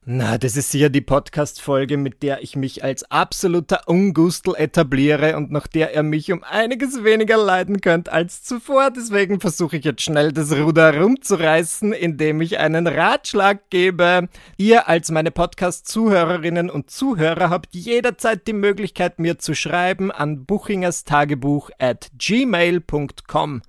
Na, 0.09 0.39
das 0.39 0.57
ist 0.57 0.71
sicher 0.71 0.89
die 0.89 1.01
Podcast-Folge, 1.01 1.97
mit 1.97 2.23
der 2.23 2.41
ich 2.41 2.55
mich 2.55 2.85
als 2.85 3.11
absoluter 3.11 3.89
Ungustel 3.89 4.55
etabliere 4.57 5.37
und 5.37 5.51
nach 5.51 5.67
der 5.67 5.95
er 5.95 6.05
mich 6.05 6.31
um 6.31 6.45
einiges 6.45 7.03
weniger 7.03 7.37
leiden 7.37 7.81
könnt 7.81 8.09
als 8.09 8.45
zuvor. 8.45 8.93
Deswegen 8.93 9.41
versuche 9.41 9.79
ich 9.79 9.85
jetzt 9.85 10.03
schnell 10.03 10.31
das 10.31 10.53
Ruder 10.53 10.97
rumzureißen, 10.97 11.93
indem 11.93 12.41
ich 12.41 12.61
einen 12.61 12.87
Ratschlag 12.87 13.69
gebe. 13.69 14.29
Ihr 14.57 14.87
als 14.87 15.11
meine 15.11 15.33
Podcast-Zuhörerinnen 15.33 16.71
und 16.71 16.89
Zuhörer 16.89 17.51
habt 17.51 17.75
jederzeit 17.75 18.47
die 18.47 18.53
Möglichkeit, 18.53 19.19
mir 19.19 19.41
zu 19.41 19.57
schreiben 19.57 20.13
an 20.13 20.45
buchingerstagebuch 20.45 21.71
at 21.81 22.13
gmail.com. 22.17 23.63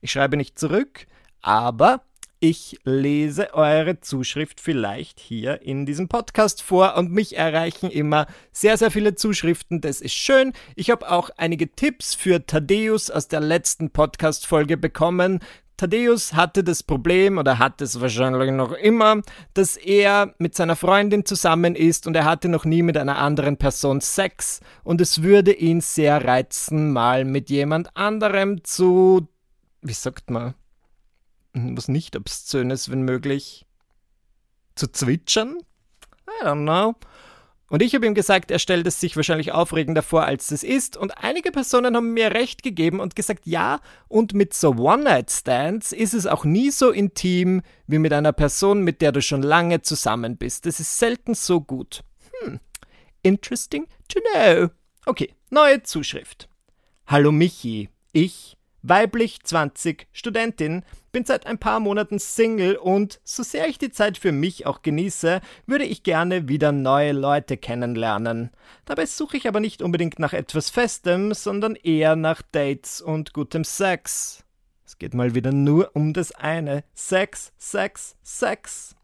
Ich 0.00 0.12
schreibe 0.12 0.36
nicht 0.36 0.56
zurück, 0.56 1.08
aber 1.42 2.04
ich 2.40 2.80
lese 2.84 3.52
eure 3.52 4.00
Zuschrift 4.00 4.60
vielleicht 4.60 5.20
hier 5.20 5.60
in 5.60 5.84
diesem 5.84 6.08
Podcast 6.08 6.62
vor 6.62 6.96
und 6.96 7.12
mich 7.12 7.36
erreichen 7.36 7.90
immer 7.90 8.26
sehr, 8.50 8.78
sehr 8.78 8.90
viele 8.90 9.14
Zuschriften. 9.14 9.82
Das 9.82 10.00
ist 10.00 10.14
schön. 10.14 10.54
Ich 10.74 10.90
habe 10.90 11.10
auch 11.10 11.28
einige 11.36 11.70
Tipps 11.70 12.14
für 12.14 12.46
Thaddeus 12.46 13.10
aus 13.10 13.28
der 13.28 13.40
letzten 13.40 13.90
Podcast-Folge 13.90 14.78
bekommen. 14.78 15.40
Thaddeus 15.76 16.32
hatte 16.32 16.64
das 16.64 16.82
Problem 16.82 17.36
oder 17.36 17.58
hat 17.58 17.82
es 17.82 18.00
wahrscheinlich 18.00 18.52
noch 18.52 18.72
immer, 18.72 19.20
dass 19.52 19.76
er 19.76 20.34
mit 20.38 20.54
seiner 20.54 20.76
Freundin 20.76 21.26
zusammen 21.26 21.74
ist 21.74 22.06
und 22.06 22.16
er 22.16 22.24
hatte 22.24 22.48
noch 22.48 22.64
nie 22.64 22.82
mit 22.82 22.96
einer 22.96 23.18
anderen 23.18 23.58
Person 23.58 24.00
Sex 24.00 24.60
und 24.82 25.02
es 25.02 25.22
würde 25.22 25.52
ihn 25.52 25.82
sehr 25.82 26.24
reizen, 26.24 26.92
mal 26.92 27.26
mit 27.26 27.50
jemand 27.50 27.96
anderem 27.96 28.64
zu, 28.64 29.28
wie 29.82 29.92
sagt 29.92 30.30
man, 30.30 30.54
was 31.52 31.88
nicht 31.88 32.16
obszönes, 32.16 32.90
wenn 32.90 33.02
möglich, 33.02 33.66
zu 34.74 34.88
zwitschern? 34.88 35.58
I 36.28 36.44
don't 36.44 36.62
know. 36.62 36.94
Und 37.70 37.82
ich 37.82 37.94
habe 37.94 38.04
ihm 38.04 38.14
gesagt, 38.14 38.50
er 38.50 38.58
stellt 38.58 38.84
es 38.88 38.98
sich 38.98 39.14
wahrscheinlich 39.14 39.52
aufregender 39.52 40.02
vor, 40.02 40.24
als 40.24 40.50
es 40.50 40.64
ist. 40.64 40.96
Und 40.96 41.12
einige 41.18 41.52
Personen 41.52 41.94
haben 41.94 42.12
mir 42.12 42.32
recht 42.32 42.64
gegeben 42.64 42.98
und 42.98 43.14
gesagt, 43.14 43.46
ja, 43.46 43.80
und 44.08 44.34
mit 44.34 44.54
so 44.54 44.72
One-Night-Stands 44.74 45.92
ist 45.92 46.12
es 46.12 46.26
auch 46.26 46.44
nie 46.44 46.72
so 46.72 46.90
intim 46.90 47.62
wie 47.86 47.98
mit 47.98 48.12
einer 48.12 48.32
Person, 48.32 48.82
mit 48.82 49.00
der 49.00 49.12
du 49.12 49.22
schon 49.22 49.42
lange 49.42 49.82
zusammen 49.82 50.36
bist. 50.36 50.66
Das 50.66 50.80
ist 50.80 50.98
selten 50.98 51.34
so 51.34 51.60
gut. 51.60 52.02
Hm, 52.40 52.58
interesting 53.22 53.86
to 54.08 54.18
know. 54.32 54.70
Okay, 55.06 55.32
neue 55.50 55.84
Zuschrift. 55.84 56.48
Hallo 57.06 57.30
Michi, 57.30 57.88
ich, 58.12 58.56
weiblich 58.82 59.42
20, 59.42 60.06
Studentin, 60.12 60.84
bin 61.12 61.24
seit 61.24 61.46
ein 61.46 61.58
paar 61.58 61.80
Monaten 61.80 62.18
Single 62.18 62.76
und, 62.76 63.20
so 63.24 63.42
sehr 63.42 63.68
ich 63.68 63.78
die 63.78 63.90
Zeit 63.90 64.18
für 64.18 64.32
mich 64.32 64.66
auch 64.66 64.82
genieße, 64.82 65.40
würde 65.66 65.84
ich 65.84 66.02
gerne 66.02 66.48
wieder 66.48 66.72
neue 66.72 67.12
Leute 67.12 67.56
kennenlernen. 67.56 68.50
Dabei 68.84 69.06
suche 69.06 69.36
ich 69.36 69.48
aber 69.48 69.60
nicht 69.60 69.82
unbedingt 69.82 70.18
nach 70.18 70.32
etwas 70.32 70.70
Festem, 70.70 71.34
sondern 71.34 71.74
eher 71.74 72.16
nach 72.16 72.42
Dates 72.42 73.00
und 73.00 73.32
gutem 73.32 73.64
Sex. 73.64 74.44
Es 74.86 74.98
geht 74.98 75.14
mal 75.14 75.34
wieder 75.34 75.52
nur 75.52 75.90
um 75.94 76.12
das 76.12 76.32
eine. 76.32 76.84
Sex, 76.94 77.52
Sex, 77.58 78.16
Sex. 78.22 78.96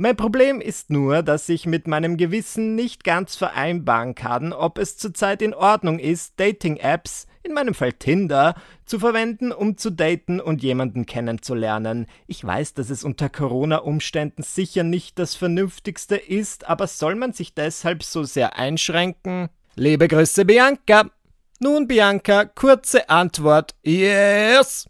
Mein 0.00 0.14
Problem 0.14 0.60
ist 0.60 0.90
nur, 0.90 1.24
dass 1.24 1.48
ich 1.48 1.66
mit 1.66 1.88
meinem 1.88 2.16
Gewissen 2.16 2.76
nicht 2.76 3.02
ganz 3.02 3.34
vereinbaren 3.34 4.14
kann, 4.14 4.52
ob 4.52 4.78
es 4.78 4.96
zurzeit 4.96 5.42
in 5.42 5.54
Ordnung 5.54 5.98
ist, 5.98 6.38
Dating-Apps, 6.38 7.26
in 7.42 7.52
meinem 7.52 7.74
Fall 7.74 7.94
Tinder, 7.94 8.54
zu 8.84 9.00
verwenden, 9.00 9.50
um 9.50 9.76
zu 9.76 9.90
daten 9.90 10.40
und 10.40 10.62
jemanden 10.62 11.04
kennenzulernen. 11.04 12.06
Ich 12.28 12.44
weiß, 12.44 12.74
dass 12.74 12.90
es 12.90 13.02
unter 13.02 13.28
Corona-Umständen 13.28 14.44
sicher 14.44 14.84
nicht 14.84 15.18
das 15.18 15.34
Vernünftigste 15.34 16.14
ist, 16.14 16.68
aber 16.68 16.86
soll 16.86 17.16
man 17.16 17.32
sich 17.32 17.54
deshalb 17.54 18.04
so 18.04 18.22
sehr 18.22 18.56
einschränken? 18.56 19.48
Liebe 19.74 20.06
Grüße, 20.06 20.44
Bianca! 20.44 21.10
Nun, 21.58 21.88
Bianca, 21.88 22.44
kurze 22.44 23.10
Antwort: 23.10 23.74
Yes! 23.82 24.88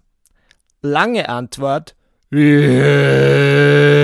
Lange 0.83 1.31
Antwort: 1.31 1.97
Yes! 2.31 3.98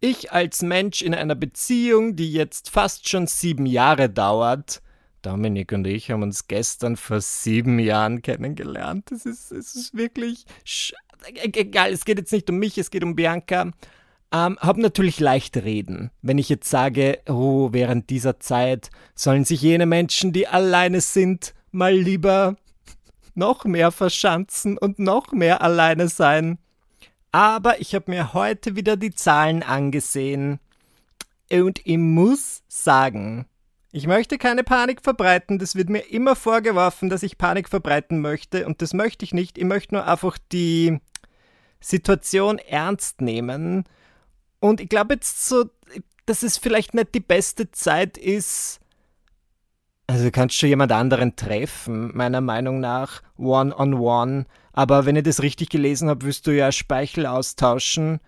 Ich 0.00 0.32
als 0.32 0.62
Mensch 0.62 1.02
in 1.02 1.14
einer 1.14 1.34
Beziehung, 1.34 2.16
die 2.16 2.32
jetzt 2.32 2.70
fast 2.70 3.08
schon 3.08 3.26
sieben 3.26 3.66
Jahre 3.66 4.08
dauert, 4.08 4.82
Dominik 5.22 5.72
und 5.72 5.86
ich 5.86 6.10
haben 6.10 6.22
uns 6.22 6.48
gestern 6.48 6.96
vor 6.96 7.20
sieben 7.20 7.78
Jahren 7.78 8.22
kennengelernt. 8.22 9.12
Es 9.12 9.26
ist, 9.26 9.52
es 9.52 9.74
ist 9.74 9.94
wirklich 9.94 10.46
e-, 11.26 11.50
egal. 11.52 11.92
Es 11.92 12.04
geht 12.04 12.18
jetzt 12.18 12.32
nicht 12.32 12.48
um 12.48 12.58
mich, 12.58 12.78
es 12.78 12.90
geht 12.90 13.04
um 13.04 13.16
Bianca. 13.16 13.70
Ähm, 14.32 14.58
hab 14.60 14.76
natürlich 14.76 15.18
leicht 15.18 15.56
reden, 15.56 16.10
wenn 16.22 16.38
ich 16.38 16.48
jetzt 16.48 16.70
sage, 16.70 17.18
oh, 17.28 17.70
während 17.72 18.10
dieser 18.10 18.38
Zeit 18.38 18.90
sollen 19.14 19.44
sich 19.44 19.60
jene 19.60 19.86
Menschen, 19.86 20.32
die 20.32 20.46
alleine 20.46 21.00
sind, 21.00 21.52
mal 21.72 21.94
lieber 21.94 22.56
noch 23.34 23.64
mehr 23.64 23.90
verschanzen 23.90 24.78
und 24.78 24.98
noch 24.98 25.32
mehr 25.32 25.62
alleine 25.62 26.08
sein. 26.08 26.58
Aber 27.32 27.80
ich 27.80 27.94
habe 27.94 28.10
mir 28.10 28.34
heute 28.34 28.76
wieder 28.76 28.96
die 28.96 29.14
Zahlen 29.14 29.62
angesehen. 29.62 30.58
Und 31.52 31.80
ich 31.84 31.98
muss 31.98 32.62
sagen, 32.68 33.46
ich 33.92 34.06
möchte 34.06 34.38
keine 34.38 34.62
Panik 34.62 35.02
verbreiten, 35.02 35.58
das 35.58 35.74
wird 35.74 35.88
mir 35.88 36.10
immer 36.10 36.36
vorgeworfen, 36.36 37.10
dass 37.10 37.24
ich 37.24 37.38
Panik 37.38 37.68
verbreiten 37.68 38.20
möchte. 38.20 38.66
Und 38.66 38.82
das 38.82 38.94
möchte 38.94 39.24
ich 39.24 39.34
nicht. 39.34 39.58
Ich 39.58 39.64
möchte 39.64 39.94
nur 39.94 40.06
einfach 40.06 40.38
die 40.52 41.00
Situation 41.80 42.58
ernst 42.58 43.20
nehmen. 43.20 43.84
Und 44.60 44.80
ich 44.80 44.88
glaube 44.88 45.14
jetzt 45.14 45.48
so, 45.48 45.64
dass 46.26 46.42
es 46.42 46.58
vielleicht 46.58 46.94
nicht 46.94 47.14
die 47.14 47.20
beste 47.20 47.70
Zeit 47.72 48.16
ist, 48.16 48.80
also 50.10 50.24
du 50.24 50.30
kannst 50.30 50.56
schon 50.56 50.68
jemand 50.68 50.92
anderen 50.92 51.36
treffen, 51.36 52.10
meiner 52.14 52.40
Meinung 52.40 52.80
nach, 52.80 53.22
one-on-one. 53.38 53.74
-on 53.74 54.40
-one. 54.40 54.44
Aber 54.72 55.06
wenn 55.06 55.16
ich 55.16 55.22
das 55.22 55.42
richtig 55.42 55.68
gelesen 55.68 56.08
habe, 56.08 56.26
wirst 56.26 56.46
du 56.46 56.50
ja 56.50 56.72
Speichel 56.72 57.26
austauschen. 57.26 58.20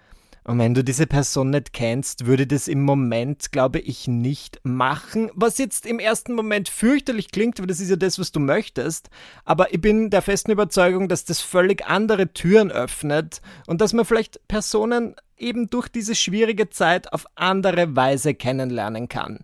Und 0.44 0.58
wenn 0.58 0.74
du 0.74 0.82
diese 0.82 1.06
Person 1.06 1.50
nicht 1.50 1.72
kennst, 1.72 2.26
würde 2.26 2.48
das 2.48 2.66
im 2.66 2.82
Moment, 2.82 3.52
glaube 3.52 3.78
ich, 3.78 4.08
nicht 4.08 4.60
machen. 4.64 5.30
Was 5.34 5.58
jetzt 5.58 5.86
im 5.86 6.00
ersten 6.00 6.34
Moment 6.34 6.68
fürchterlich 6.68 7.30
klingt, 7.30 7.60
weil 7.60 7.66
das 7.66 7.78
ist 7.78 7.90
ja 7.90 7.96
das, 7.96 8.18
was 8.18 8.32
du 8.32 8.40
möchtest. 8.40 9.08
Aber 9.44 9.72
ich 9.72 9.80
bin 9.80 10.10
der 10.10 10.22
festen 10.22 10.50
Überzeugung, 10.50 11.08
dass 11.08 11.24
das 11.24 11.40
völlig 11.40 11.86
andere 11.86 12.32
Türen 12.32 12.72
öffnet 12.72 13.40
und 13.66 13.80
dass 13.80 13.92
man 13.92 14.04
vielleicht 14.04 14.46
Personen 14.48 15.14
eben 15.36 15.70
durch 15.70 15.88
diese 15.88 16.14
schwierige 16.14 16.70
Zeit 16.70 17.12
auf 17.12 17.26
andere 17.36 17.94
Weise 17.94 18.34
kennenlernen 18.34 19.08
kann. 19.08 19.40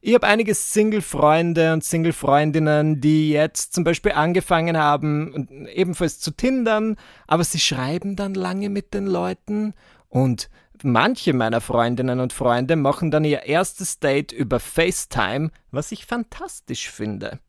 Ich 0.00 0.14
habe 0.14 0.26
einige 0.26 0.54
Single-Freunde 0.54 1.72
und 1.72 1.82
Single-Freundinnen, 1.82 3.00
die 3.00 3.30
jetzt 3.30 3.74
zum 3.74 3.82
Beispiel 3.82 4.12
angefangen 4.12 4.76
haben, 4.76 5.66
ebenfalls 5.72 6.20
zu 6.20 6.30
tindern, 6.30 6.96
aber 7.26 7.44
sie 7.44 7.58
schreiben 7.58 8.14
dann 8.14 8.34
lange 8.34 8.68
mit 8.68 8.94
den 8.94 9.06
Leuten 9.06 9.74
und 10.08 10.48
manche 10.82 11.32
meiner 11.32 11.60
Freundinnen 11.60 12.20
und 12.20 12.32
Freunde 12.32 12.76
machen 12.76 13.10
dann 13.10 13.24
ihr 13.24 13.44
erstes 13.44 13.98
Date 13.98 14.32
über 14.32 14.60
FaceTime, 14.60 15.50
was 15.70 15.92
ich 15.92 16.06
fantastisch 16.06 16.90
finde. 16.90 17.40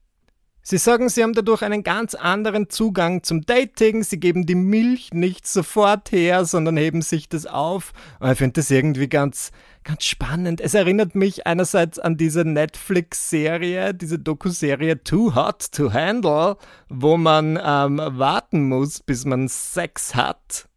Sie 0.69 0.77
sagen, 0.77 1.07
sie 1.07 1.23
haben 1.23 1.31
dadurch 1.31 1.61
einen 1.61 1.81
ganz 1.81 2.13
anderen 2.13 2.69
Zugang 2.69 3.23
zum 3.23 3.45
Dating. 3.45 4.03
Sie 4.03 4.19
geben 4.19 4.45
die 4.45 4.53
Milch 4.53 5.13
nicht 5.13 5.47
sofort 5.47 6.11
her, 6.11 6.43
sondern 6.43 6.75
heben 6.75 7.01
sich 7.01 7.29
das 7.29 7.45
auf. 7.45 7.93
Und 8.19 8.33
ich 8.33 8.37
finde 8.37 8.55
das 8.55 8.69
irgendwie 8.69 9.07
ganz, 9.07 9.53
ganz 9.85 10.03
spannend. 10.03 10.59
Es 10.59 10.73
erinnert 10.73 11.15
mich 11.15 11.47
einerseits 11.47 11.99
an 11.99 12.17
diese 12.17 12.43
Netflix-Serie, 12.43 13.93
diese 13.93 14.19
Doku-Serie 14.19 15.01
Too 15.05 15.35
Hot 15.35 15.71
to 15.71 15.93
Handle, 15.93 16.57
wo 16.89 17.15
man 17.15 17.57
ähm, 17.63 18.01
warten 18.03 18.67
muss, 18.67 18.99
bis 18.99 19.23
man 19.23 19.47
Sex 19.47 20.15
hat. 20.15 20.67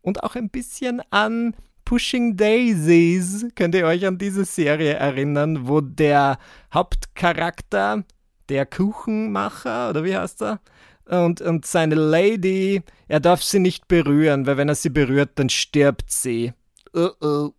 Und 0.00 0.22
auch 0.22 0.36
ein 0.36 0.48
bisschen 0.48 1.02
an 1.10 1.56
Pushing 1.84 2.36
Daisies. 2.36 3.46
Könnt 3.56 3.74
ihr 3.74 3.84
euch 3.84 4.06
an 4.06 4.18
diese 4.18 4.44
Serie 4.44 4.92
erinnern, 4.92 5.66
wo 5.66 5.80
der 5.80 6.38
Hauptcharakter 6.72 8.04
der 8.52 8.66
Kuchenmacher, 8.66 9.88
oder 9.88 10.04
wie 10.04 10.14
heißt 10.14 10.42
er? 10.42 10.60
Und, 11.06 11.40
und 11.40 11.64
seine 11.64 11.94
Lady, 11.94 12.82
er 13.08 13.18
darf 13.18 13.42
sie 13.42 13.58
nicht 13.58 13.88
berühren, 13.88 14.46
weil 14.46 14.58
wenn 14.58 14.68
er 14.68 14.74
sie 14.74 14.90
berührt, 14.90 15.30
dann 15.36 15.48
stirbt 15.48 16.10
sie. 16.10 16.52
Uh 16.94 17.10
-oh. 17.20 17.52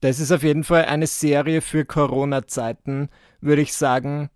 Das 0.00 0.18
ist 0.18 0.32
auf 0.32 0.42
jeden 0.42 0.64
Fall 0.64 0.86
eine 0.86 1.06
Serie 1.06 1.60
für 1.60 1.84
Corona-Zeiten, 1.84 3.10
würde 3.42 3.60
ich 3.60 3.74
sagen. 3.74 4.30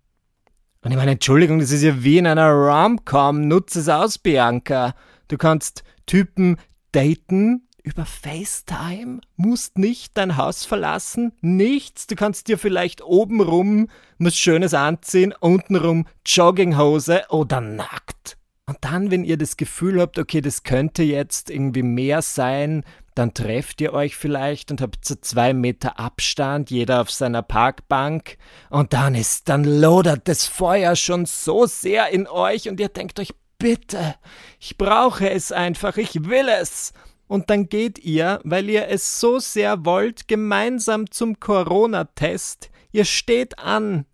Und 0.83 0.91
ich 0.91 0.97
meine, 0.97 1.11
Entschuldigung, 1.11 1.57
das 1.57 1.71
ist 1.71 1.81
ja 1.81 2.03
wie 2.03 2.19
in 2.19 2.27
einer 2.27 2.51
Rom-Com. 2.51 3.47
Nutze 3.47 3.79
es 3.79 3.89
aus, 3.89 4.19
Bianca. 4.19 4.93
Du 5.27 5.37
kannst 5.37 5.83
Typen 6.05 6.57
daten, 6.91 7.67
über 7.85 8.05
FaceTime, 8.05 9.21
musst 9.37 9.77
nicht 9.77 10.17
dein 10.17 10.37
Haus 10.37 10.65
verlassen, 10.65 11.33
nichts, 11.41 12.07
du 12.07 12.15
kannst 12.15 12.47
dir 12.47 12.57
vielleicht 12.57 13.03
obenrum 13.03 13.89
was 14.17 14.35
Schönes 14.35 14.73
anziehen, 14.73 15.33
untenrum 15.39 16.07
Jogginghose 16.25 17.23
oder 17.29 17.61
nackt. 17.61 18.37
Und 18.65 18.79
dann, 18.81 19.11
wenn 19.11 19.23
ihr 19.23 19.37
das 19.37 19.57
Gefühl 19.57 20.01
habt, 20.01 20.17
okay, 20.17 20.41
das 20.41 20.63
könnte 20.63 21.03
jetzt 21.03 21.51
irgendwie 21.51 21.83
mehr 21.83 22.23
sein, 22.23 22.83
dann 23.13 23.33
trefft 23.33 23.79
ihr 23.79 23.93
euch 23.93 24.15
vielleicht 24.15 24.71
und 24.71 24.81
habt 24.81 25.05
so 25.05 25.15
zwei 25.15 25.53
Meter 25.53 25.99
Abstand, 25.99 26.71
jeder 26.71 27.01
auf 27.01 27.11
seiner 27.11 27.43
Parkbank, 27.43 28.37
und 28.71 28.93
dann 28.93 29.13
ist, 29.13 29.47
dann 29.47 29.63
lodert 29.63 30.27
das 30.27 30.45
Feuer 30.45 30.95
schon 30.95 31.25
so 31.25 31.67
sehr 31.67 32.09
in 32.09 32.27
euch 32.27 32.67
und 32.67 32.79
ihr 32.79 32.89
denkt 32.89 33.19
euch, 33.19 33.33
bitte, 33.59 34.15
ich 34.59 34.77
brauche 34.77 35.29
es 35.29 35.51
einfach, 35.51 35.97
ich 35.97 36.25
will 36.25 36.49
es. 36.49 36.91
Und 37.27 37.49
dann 37.49 37.69
geht 37.69 37.99
ihr, 37.99 38.39
weil 38.43 38.69
ihr 38.69 38.87
es 38.87 39.19
so 39.19 39.39
sehr 39.39 39.85
wollt, 39.85 40.27
gemeinsam 40.27 41.09
zum 41.09 41.39
Corona-Test. 41.39 42.69
Ihr 42.91 43.05
steht 43.05 43.59
an 43.59 44.05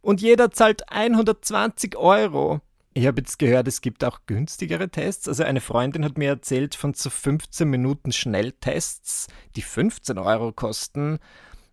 und 0.00 0.20
jeder 0.20 0.50
zahlt 0.50 0.90
120 0.90 1.96
Euro. 1.96 2.60
Ich 2.92 3.06
habe 3.06 3.20
jetzt 3.20 3.38
gehört, 3.38 3.68
es 3.68 3.80
gibt 3.80 4.04
auch 4.04 4.20
günstigere 4.26 4.88
Tests. 4.88 5.28
Also 5.28 5.44
eine 5.44 5.60
Freundin 5.60 6.04
hat 6.04 6.18
mir 6.18 6.28
erzählt 6.28 6.74
von 6.74 6.94
so 6.94 7.10
15 7.10 7.68
Minuten 7.68 8.12
Schnelltests, 8.12 9.28
die 9.56 9.62
15 9.62 10.18
Euro 10.18 10.52
kosten. 10.52 11.18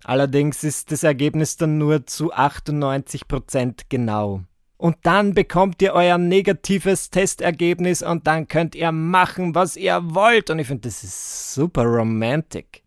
Allerdings 0.04 0.64
ist 0.64 0.92
das 0.92 1.04
Ergebnis 1.04 1.58
dann 1.58 1.78
nur 1.78 2.06
zu 2.06 2.32
98 2.32 3.28
Prozent 3.28 3.90
genau 3.90 4.44
und 4.78 4.96
dann 5.04 5.34
bekommt 5.34 5.82
ihr 5.82 5.94
euer 5.94 6.18
negatives 6.18 7.10
Testergebnis 7.10 8.04
und 8.04 8.28
dann 8.28 8.48
könnt 8.48 8.76
ihr 8.76 8.92
machen, 8.92 9.56
was 9.56 9.76
ihr 9.76 10.00
wollt. 10.14 10.50
Und 10.50 10.60
ich 10.60 10.68
finde, 10.68 10.88
das 10.88 11.04
ist 11.04 11.54
super 11.54 11.84
romantic. 11.84 12.84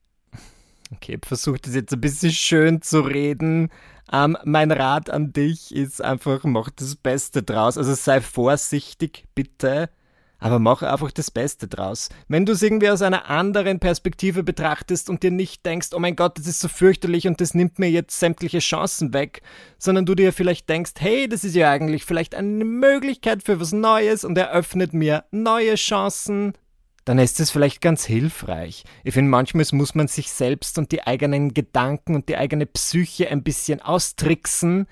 Okay, 0.92 1.18
ich 1.20 1.26
versuche 1.26 1.58
das 1.60 1.74
jetzt 1.74 1.92
ein 1.92 2.00
bisschen 2.00 2.32
schön 2.32 2.82
zu 2.82 3.00
reden. 3.00 3.70
Ähm, 4.12 4.36
mein 4.44 4.70
Rat 4.70 5.10
an 5.10 5.32
dich 5.32 5.74
ist 5.74 6.02
einfach, 6.02 6.44
mach 6.44 6.70
das 6.70 6.96
Beste 6.96 7.42
draus. 7.42 7.76
Also 7.76 7.94
sei 7.94 8.20
vorsichtig, 8.20 9.24
bitte 9.34 9.90
aber 10.40 10.58
mach 10.58 10.82
einfach 10.82 11.12
das 11.12 11.30
Beste 11.30 11.68
draus. 11.68 12.08
Wenn 12.28 12.46
du 12.46 12.52
es 12.52 12.62
irgendwie 12.62 12.90
aus 12.90 13.02
einer 13.02 13.30
anderen 13.30 13.78
Perspektive 13.78 14.42
betrachtest 14.42 15.08
und 15.08 15.22
dir 15.22 15.30
nicht 15.30 15.64
denkst, 15.64 15.88
oh 15.92 15.98
mein 15.98 16.16
Gott, 16.16 16.38
das 16.38 16.46
ist 16.46 16.60
so 16.60 16.68
fürchterlich 16.68 17.28
und 17.28 17.40
das 17.40 17.54
nimmt 17.54 17.78
mir 17.78 17.90
jetzt 17.90 18.18
sämtliche 18.18 18.58
Chancen 18.58 19.12
weg, 19.12 19.42
sondern 19.78 20.06
du 20.06 20.14
dir 20.14 20.32
vielleicht 20.32 20.68
denkst, 20.68 20.92
hey, 20.98 21.28
das 21.28 21.44
ist 21.44 21.54
ja 21.54 21.70
eigentlich 21.70 22.04
vielleicht 22.04 22.34
eine 22.34 22.64
Möglichkeit 22.64 23.42
für 23.42 23.60
was 23.60 23.72
Neues 23.72 24.24
und 24.24 24.36
eröffnet 24.36 24.94
mir 24.94 25.24
neue 25.30 25.74
Chancen, 25.74 26.54
dann 27.04 27.18
ist 27.18 27.40
es 27.40 27.50
vielleicht 27.50 27.80
ganz 27.80 28.04
hilfreich. 28.04 28.84
Ich 29.04 29.14
finde, 29.14 29.30
manchmal 29.30 29.64
muss 29.72 29.94
man 29.94 30.06
sich 30.06 30.30
selbst 30.30 30.78
und 30.78 30.92
die 30.92 31.06
eigenen 31.06 31.54
Gedanken 31.54 32.14
und 32.14 32.28
die 32.28 32.36
eigene 32.36 32.66
Psyche 32.66 33.28
ein 33.30 33.42
bisschen 33.42 33.80
austricksen, 33.80 34.86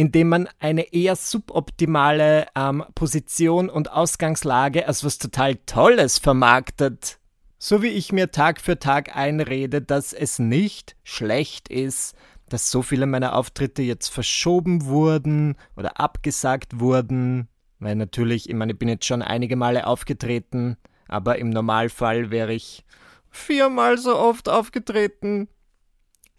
indem 0.00 0.30
man 0.30 0.48
eine 0.60 0.94
eher 0.94 1.14
suboptimale 1.14 2.46
ähm, 2.56 2.82
Position 2.94 3.68
und 3.68 3.92
Ausgangslage 3.92 4.88
als 4.88 5.04
was 5.04 5.18
total 5.18 5.56
Tolles 5.66 6.16
vermarktet. 6.16 7.18
So 7.58 7.82
wie 7.82 7.88
ich 7.88 8.10
mir 8.10 8.30
Tag 8.30 8.62
für 8.62 8.78
Tag 8.78 9.14
einrede, 9.14 9.82
dass 9.82 10.14
es 10.14 10.38
nicht 10.38 10.96
schlecht 11.02 11.68
ist, 11.68 12.16
dass 12.48 12.70
so 12.70 12.80
viele 12.80 13.04
meiner 13.04 13.34
Auftritte 13.34 13.82
jetzt 13.82 14.08
verschoben 14.08 14.86
wurden 14.86 15.58
oder 15.76 16.00
abgesagt 16.00 16.80
wurden, 16.80 17.48
weil 17.78 17.94
natürlich, 17.94 18.48
ich 18.48 18.54
meine, 18.54 18.72
ich 18.72 18.78
bin 18.78 18.88
jetzt 18.88 19.04
schon 19.04 19.20
einige 19.20 19.56
Male 19.56 19.86
aufgetreten, 19.86 20.78
aber 21.08 21.38
im 21.38 21.50
Normalfall 21.50 22.30
wäre 22.30 22.54
ich 22.54 22.86
viermal 23.28 23.98
so 23.98 24.16
oft 24.16 24.48
aufgetreten 24.48 25.48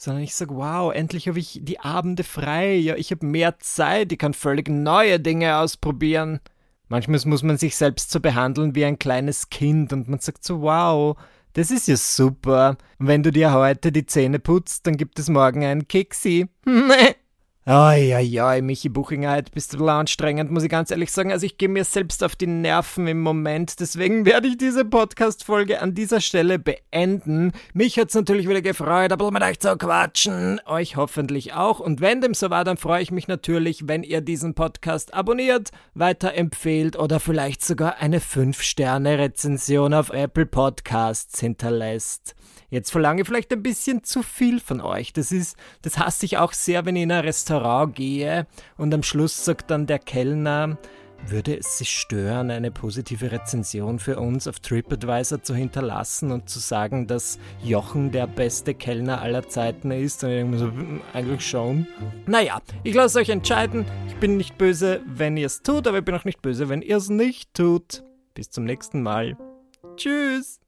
sondern 0.02 0.24
ich 0.24 0.34
sage, 0.34 0.56
wow, 0.56 0.92
endlich 0.92 1.28
habe 1.28 1.38
ich 1.38 1.60
die 1.62 1.80
Abende 1.80 2.24
frei, 2.24 2.74
ja, 2.74 2.96
ich 2.96 3.12
habe 3.12 3.24
mehr 3.24 3.60
Zeit, 3.60 4.12
ich 4.12 4.18
kann 4.18 4.34
völlig 4.34 4.68
neue 4.68 5.20
Dinge 5.20 5.58
ausprobieren. 5.58 6.40
Manchmal 6.90 7.20
muss 7.26 7.44
man 7.44 7.60
sich 7.60 7.76
selbst 7.78 8.10
so 8.10 8.20
behandeln 8.20 8.74
wie 8.74 8.84
ein 8.84 8.98
kleines 8.98 9.52
Kind 9.52 9.94
und 9.94 10.10
man 10.10 10.20
sagt 10.20 10.44
so, 10.44 10.62
wow, 10.62 11.18
das 11.54 11.70
ist 11.70 11.88
ja 11.88 11.98
super. 11.98 12.78
Und 12.98 13.08
wenn 13.08 13.22
du 13.22 13.32
dir 13.32 13.54
heute 13.54 13.92
die 13.92 14.08
Zähne 14.08 14.40
putzt, 14.40 14.88
dann 14.88 14.98
gibt 14.98 15.20
es 15.20 15.30
morgen 15.30 15.64
einen 15.64 15.88
Keksi. 15.88 16.48
Oi, 17.67 18.60
Michi 18.63 18.89
Buchinger, 18.89 19.36
heute 19.36 19.52
bist 19.52 19.76
du 19.76 19.88
anstrengend, 19.88 20.50
muss 20.50 20.63
ich 20.63 20.69
ganz 20.71 20.89
ehrlich 20.89 21.12
sagen. 21.12 21.32
Also 21.32 21.45
ich 21.45 21.60
gehe 21.60 21.69
mir 21.69 21.84
selbst 21.84 22.24
auf 22.24 22.36
die 22.36 22.47
Nerven 22.47 23.06
im 23.06 23.21
Moment, 23.21 23.80
deswegen 23.80 24.26
werde 24.26 24.47
ich 24.47 24.58
diese 24.58 24.84
Podcast-Folge 24.84 25.80
an 25.80 25.93
dieser 25.93 26.21
Stelle 26.21 26.58
beenden. 26.58 27.52
Mich 27.76 28.00
hat 28.00 28.10
es 28.10 28.15
natürlich 28.15 28.50
wieder 28.50 28.63
gefreut, 28.63 29.12
aber 29.12 29.30
mit 29.30 29.43
euch 29.43 29.60
zu 29.60 29.78
quatschen. 29.78 30.60
Euch 30.65 30.95
hoffentlich 30.95 31.54
auch. 31.54 31.80
Und 31.80 32.02
wenn 32.02 32.19
dem 32.21 32.34
so 32.34 32.50
war, 32.50 32.63
dann 32.63 32.78
freue 32.78 33.04
ich 33.04 33.12
mich 33.12 33.28
natürlich, 33.28 33.88
wenn 33.88 34.02
ihr 34.02 34.21
diesen 34.21 34.56
Podcast 34.56 35.13
abonniert, 35.13 35.69
weiterempfehlt 35.93 36.97
oder 36.97 37.19
vielleicht 37.19 37.63
sogar 37.63 38.00
eine 38.00 38.21
5-Sterne-Rezension 38.21 39.93
auf 39.93 40.10
Apple 40.10 40.47
Podcasts 40.47 41.39
hinterlässt. 41.39 42.34
Jetzt 42.71 42.89
verlange 42.89 43.21
ich 43.21 43.28
vielleicht 43.28 43.52
ein 43.52 43.62
bisschen 43.62 44.06
zu 44.06 44.24
viel 44.24 44.62
von 44.62 44.80
euch. 44.80 45.12
Das 45.12 45.34
ist, 45.34 45.58
das 45.82 45.97
hasse 45.97 46.26
ich 46.26 46.38
auch 46.38 46.54
sehr, 46.54 46.86
wenn 46.86 46.95
ich 46.95 47.04
in 47.04 47.12
ein 47.12 47.26
Restaurant 47.26 47.51
gehe 47.94 48.48
und 48.78 48.94
am 48.94 49.04
Schluss 49.04 49.46
sagt 49.46 49.72
dann 49.72 49.88
der 49.88 50.00
Kellner, 50.00 50.78
würde 51.28 51.58
es 51.58 51.78
Sie 51.78 51.86
stören, 51.86 52.50
eine 52.50 52.72
positive 52.72 53.32
Rezension 53.32 54.00
für 54.00 54.20
uns 54.20 54.48
auf 54.48 54.60
TripAdvisor 54.60 55.44
zu 55.44 55.54
hinterlassen 55.54 56.32
und 56.32 56.50
zu 56.50 56.60
sagen, 56.60 57.08
dass 57.08 57.38
Jochen 57.64 58.12
der 58.12 58.28
beste 58.28 58.74
Kellner 58.74 59.22
aller 59.22 59.48
Zeiten 59.48 59.92
ist? 59.92 60.24
Und 60.24 60.32
ich 60.32 60.38
denke 60.38 60.52
mir 60.52 60.58
so, 60.58 60.66
hm, 60.66 61.02
eigentlich 61.14 61.48
schon. 61.48 61.88
Naja, 62.26 62.60
ich 62.84 62.96
lasse 62.96 63.20
euch 63.20 63.30
entscheiden. 63.30 63.86
Ich 64.08 64.16
bin 64.16 64.38
nicht 64.38 64.58
böse, 64.58 65.02
wenn 65.06 65.38
ihr 65.38 65.48
es 65.48 65.62
tut, 65.62 65.88
aber 65.88 66.00
ich 66.00 66.06
bin 66.06 66.16
auch 66.16 66.26
nicht 66.26 66.42
böse, 66.42 66.70
wenn 66.70 66.82
ihr 66.82 66.98
es 66.98 67.10
nicht 67.10 67.54
tut. 67.54 68.04
Bis 68.34 68.50
zum 68.50 68.64
nächsten 68.64 69.04
Mal. 69.04 69.38
Tschüss. 69.98 70.60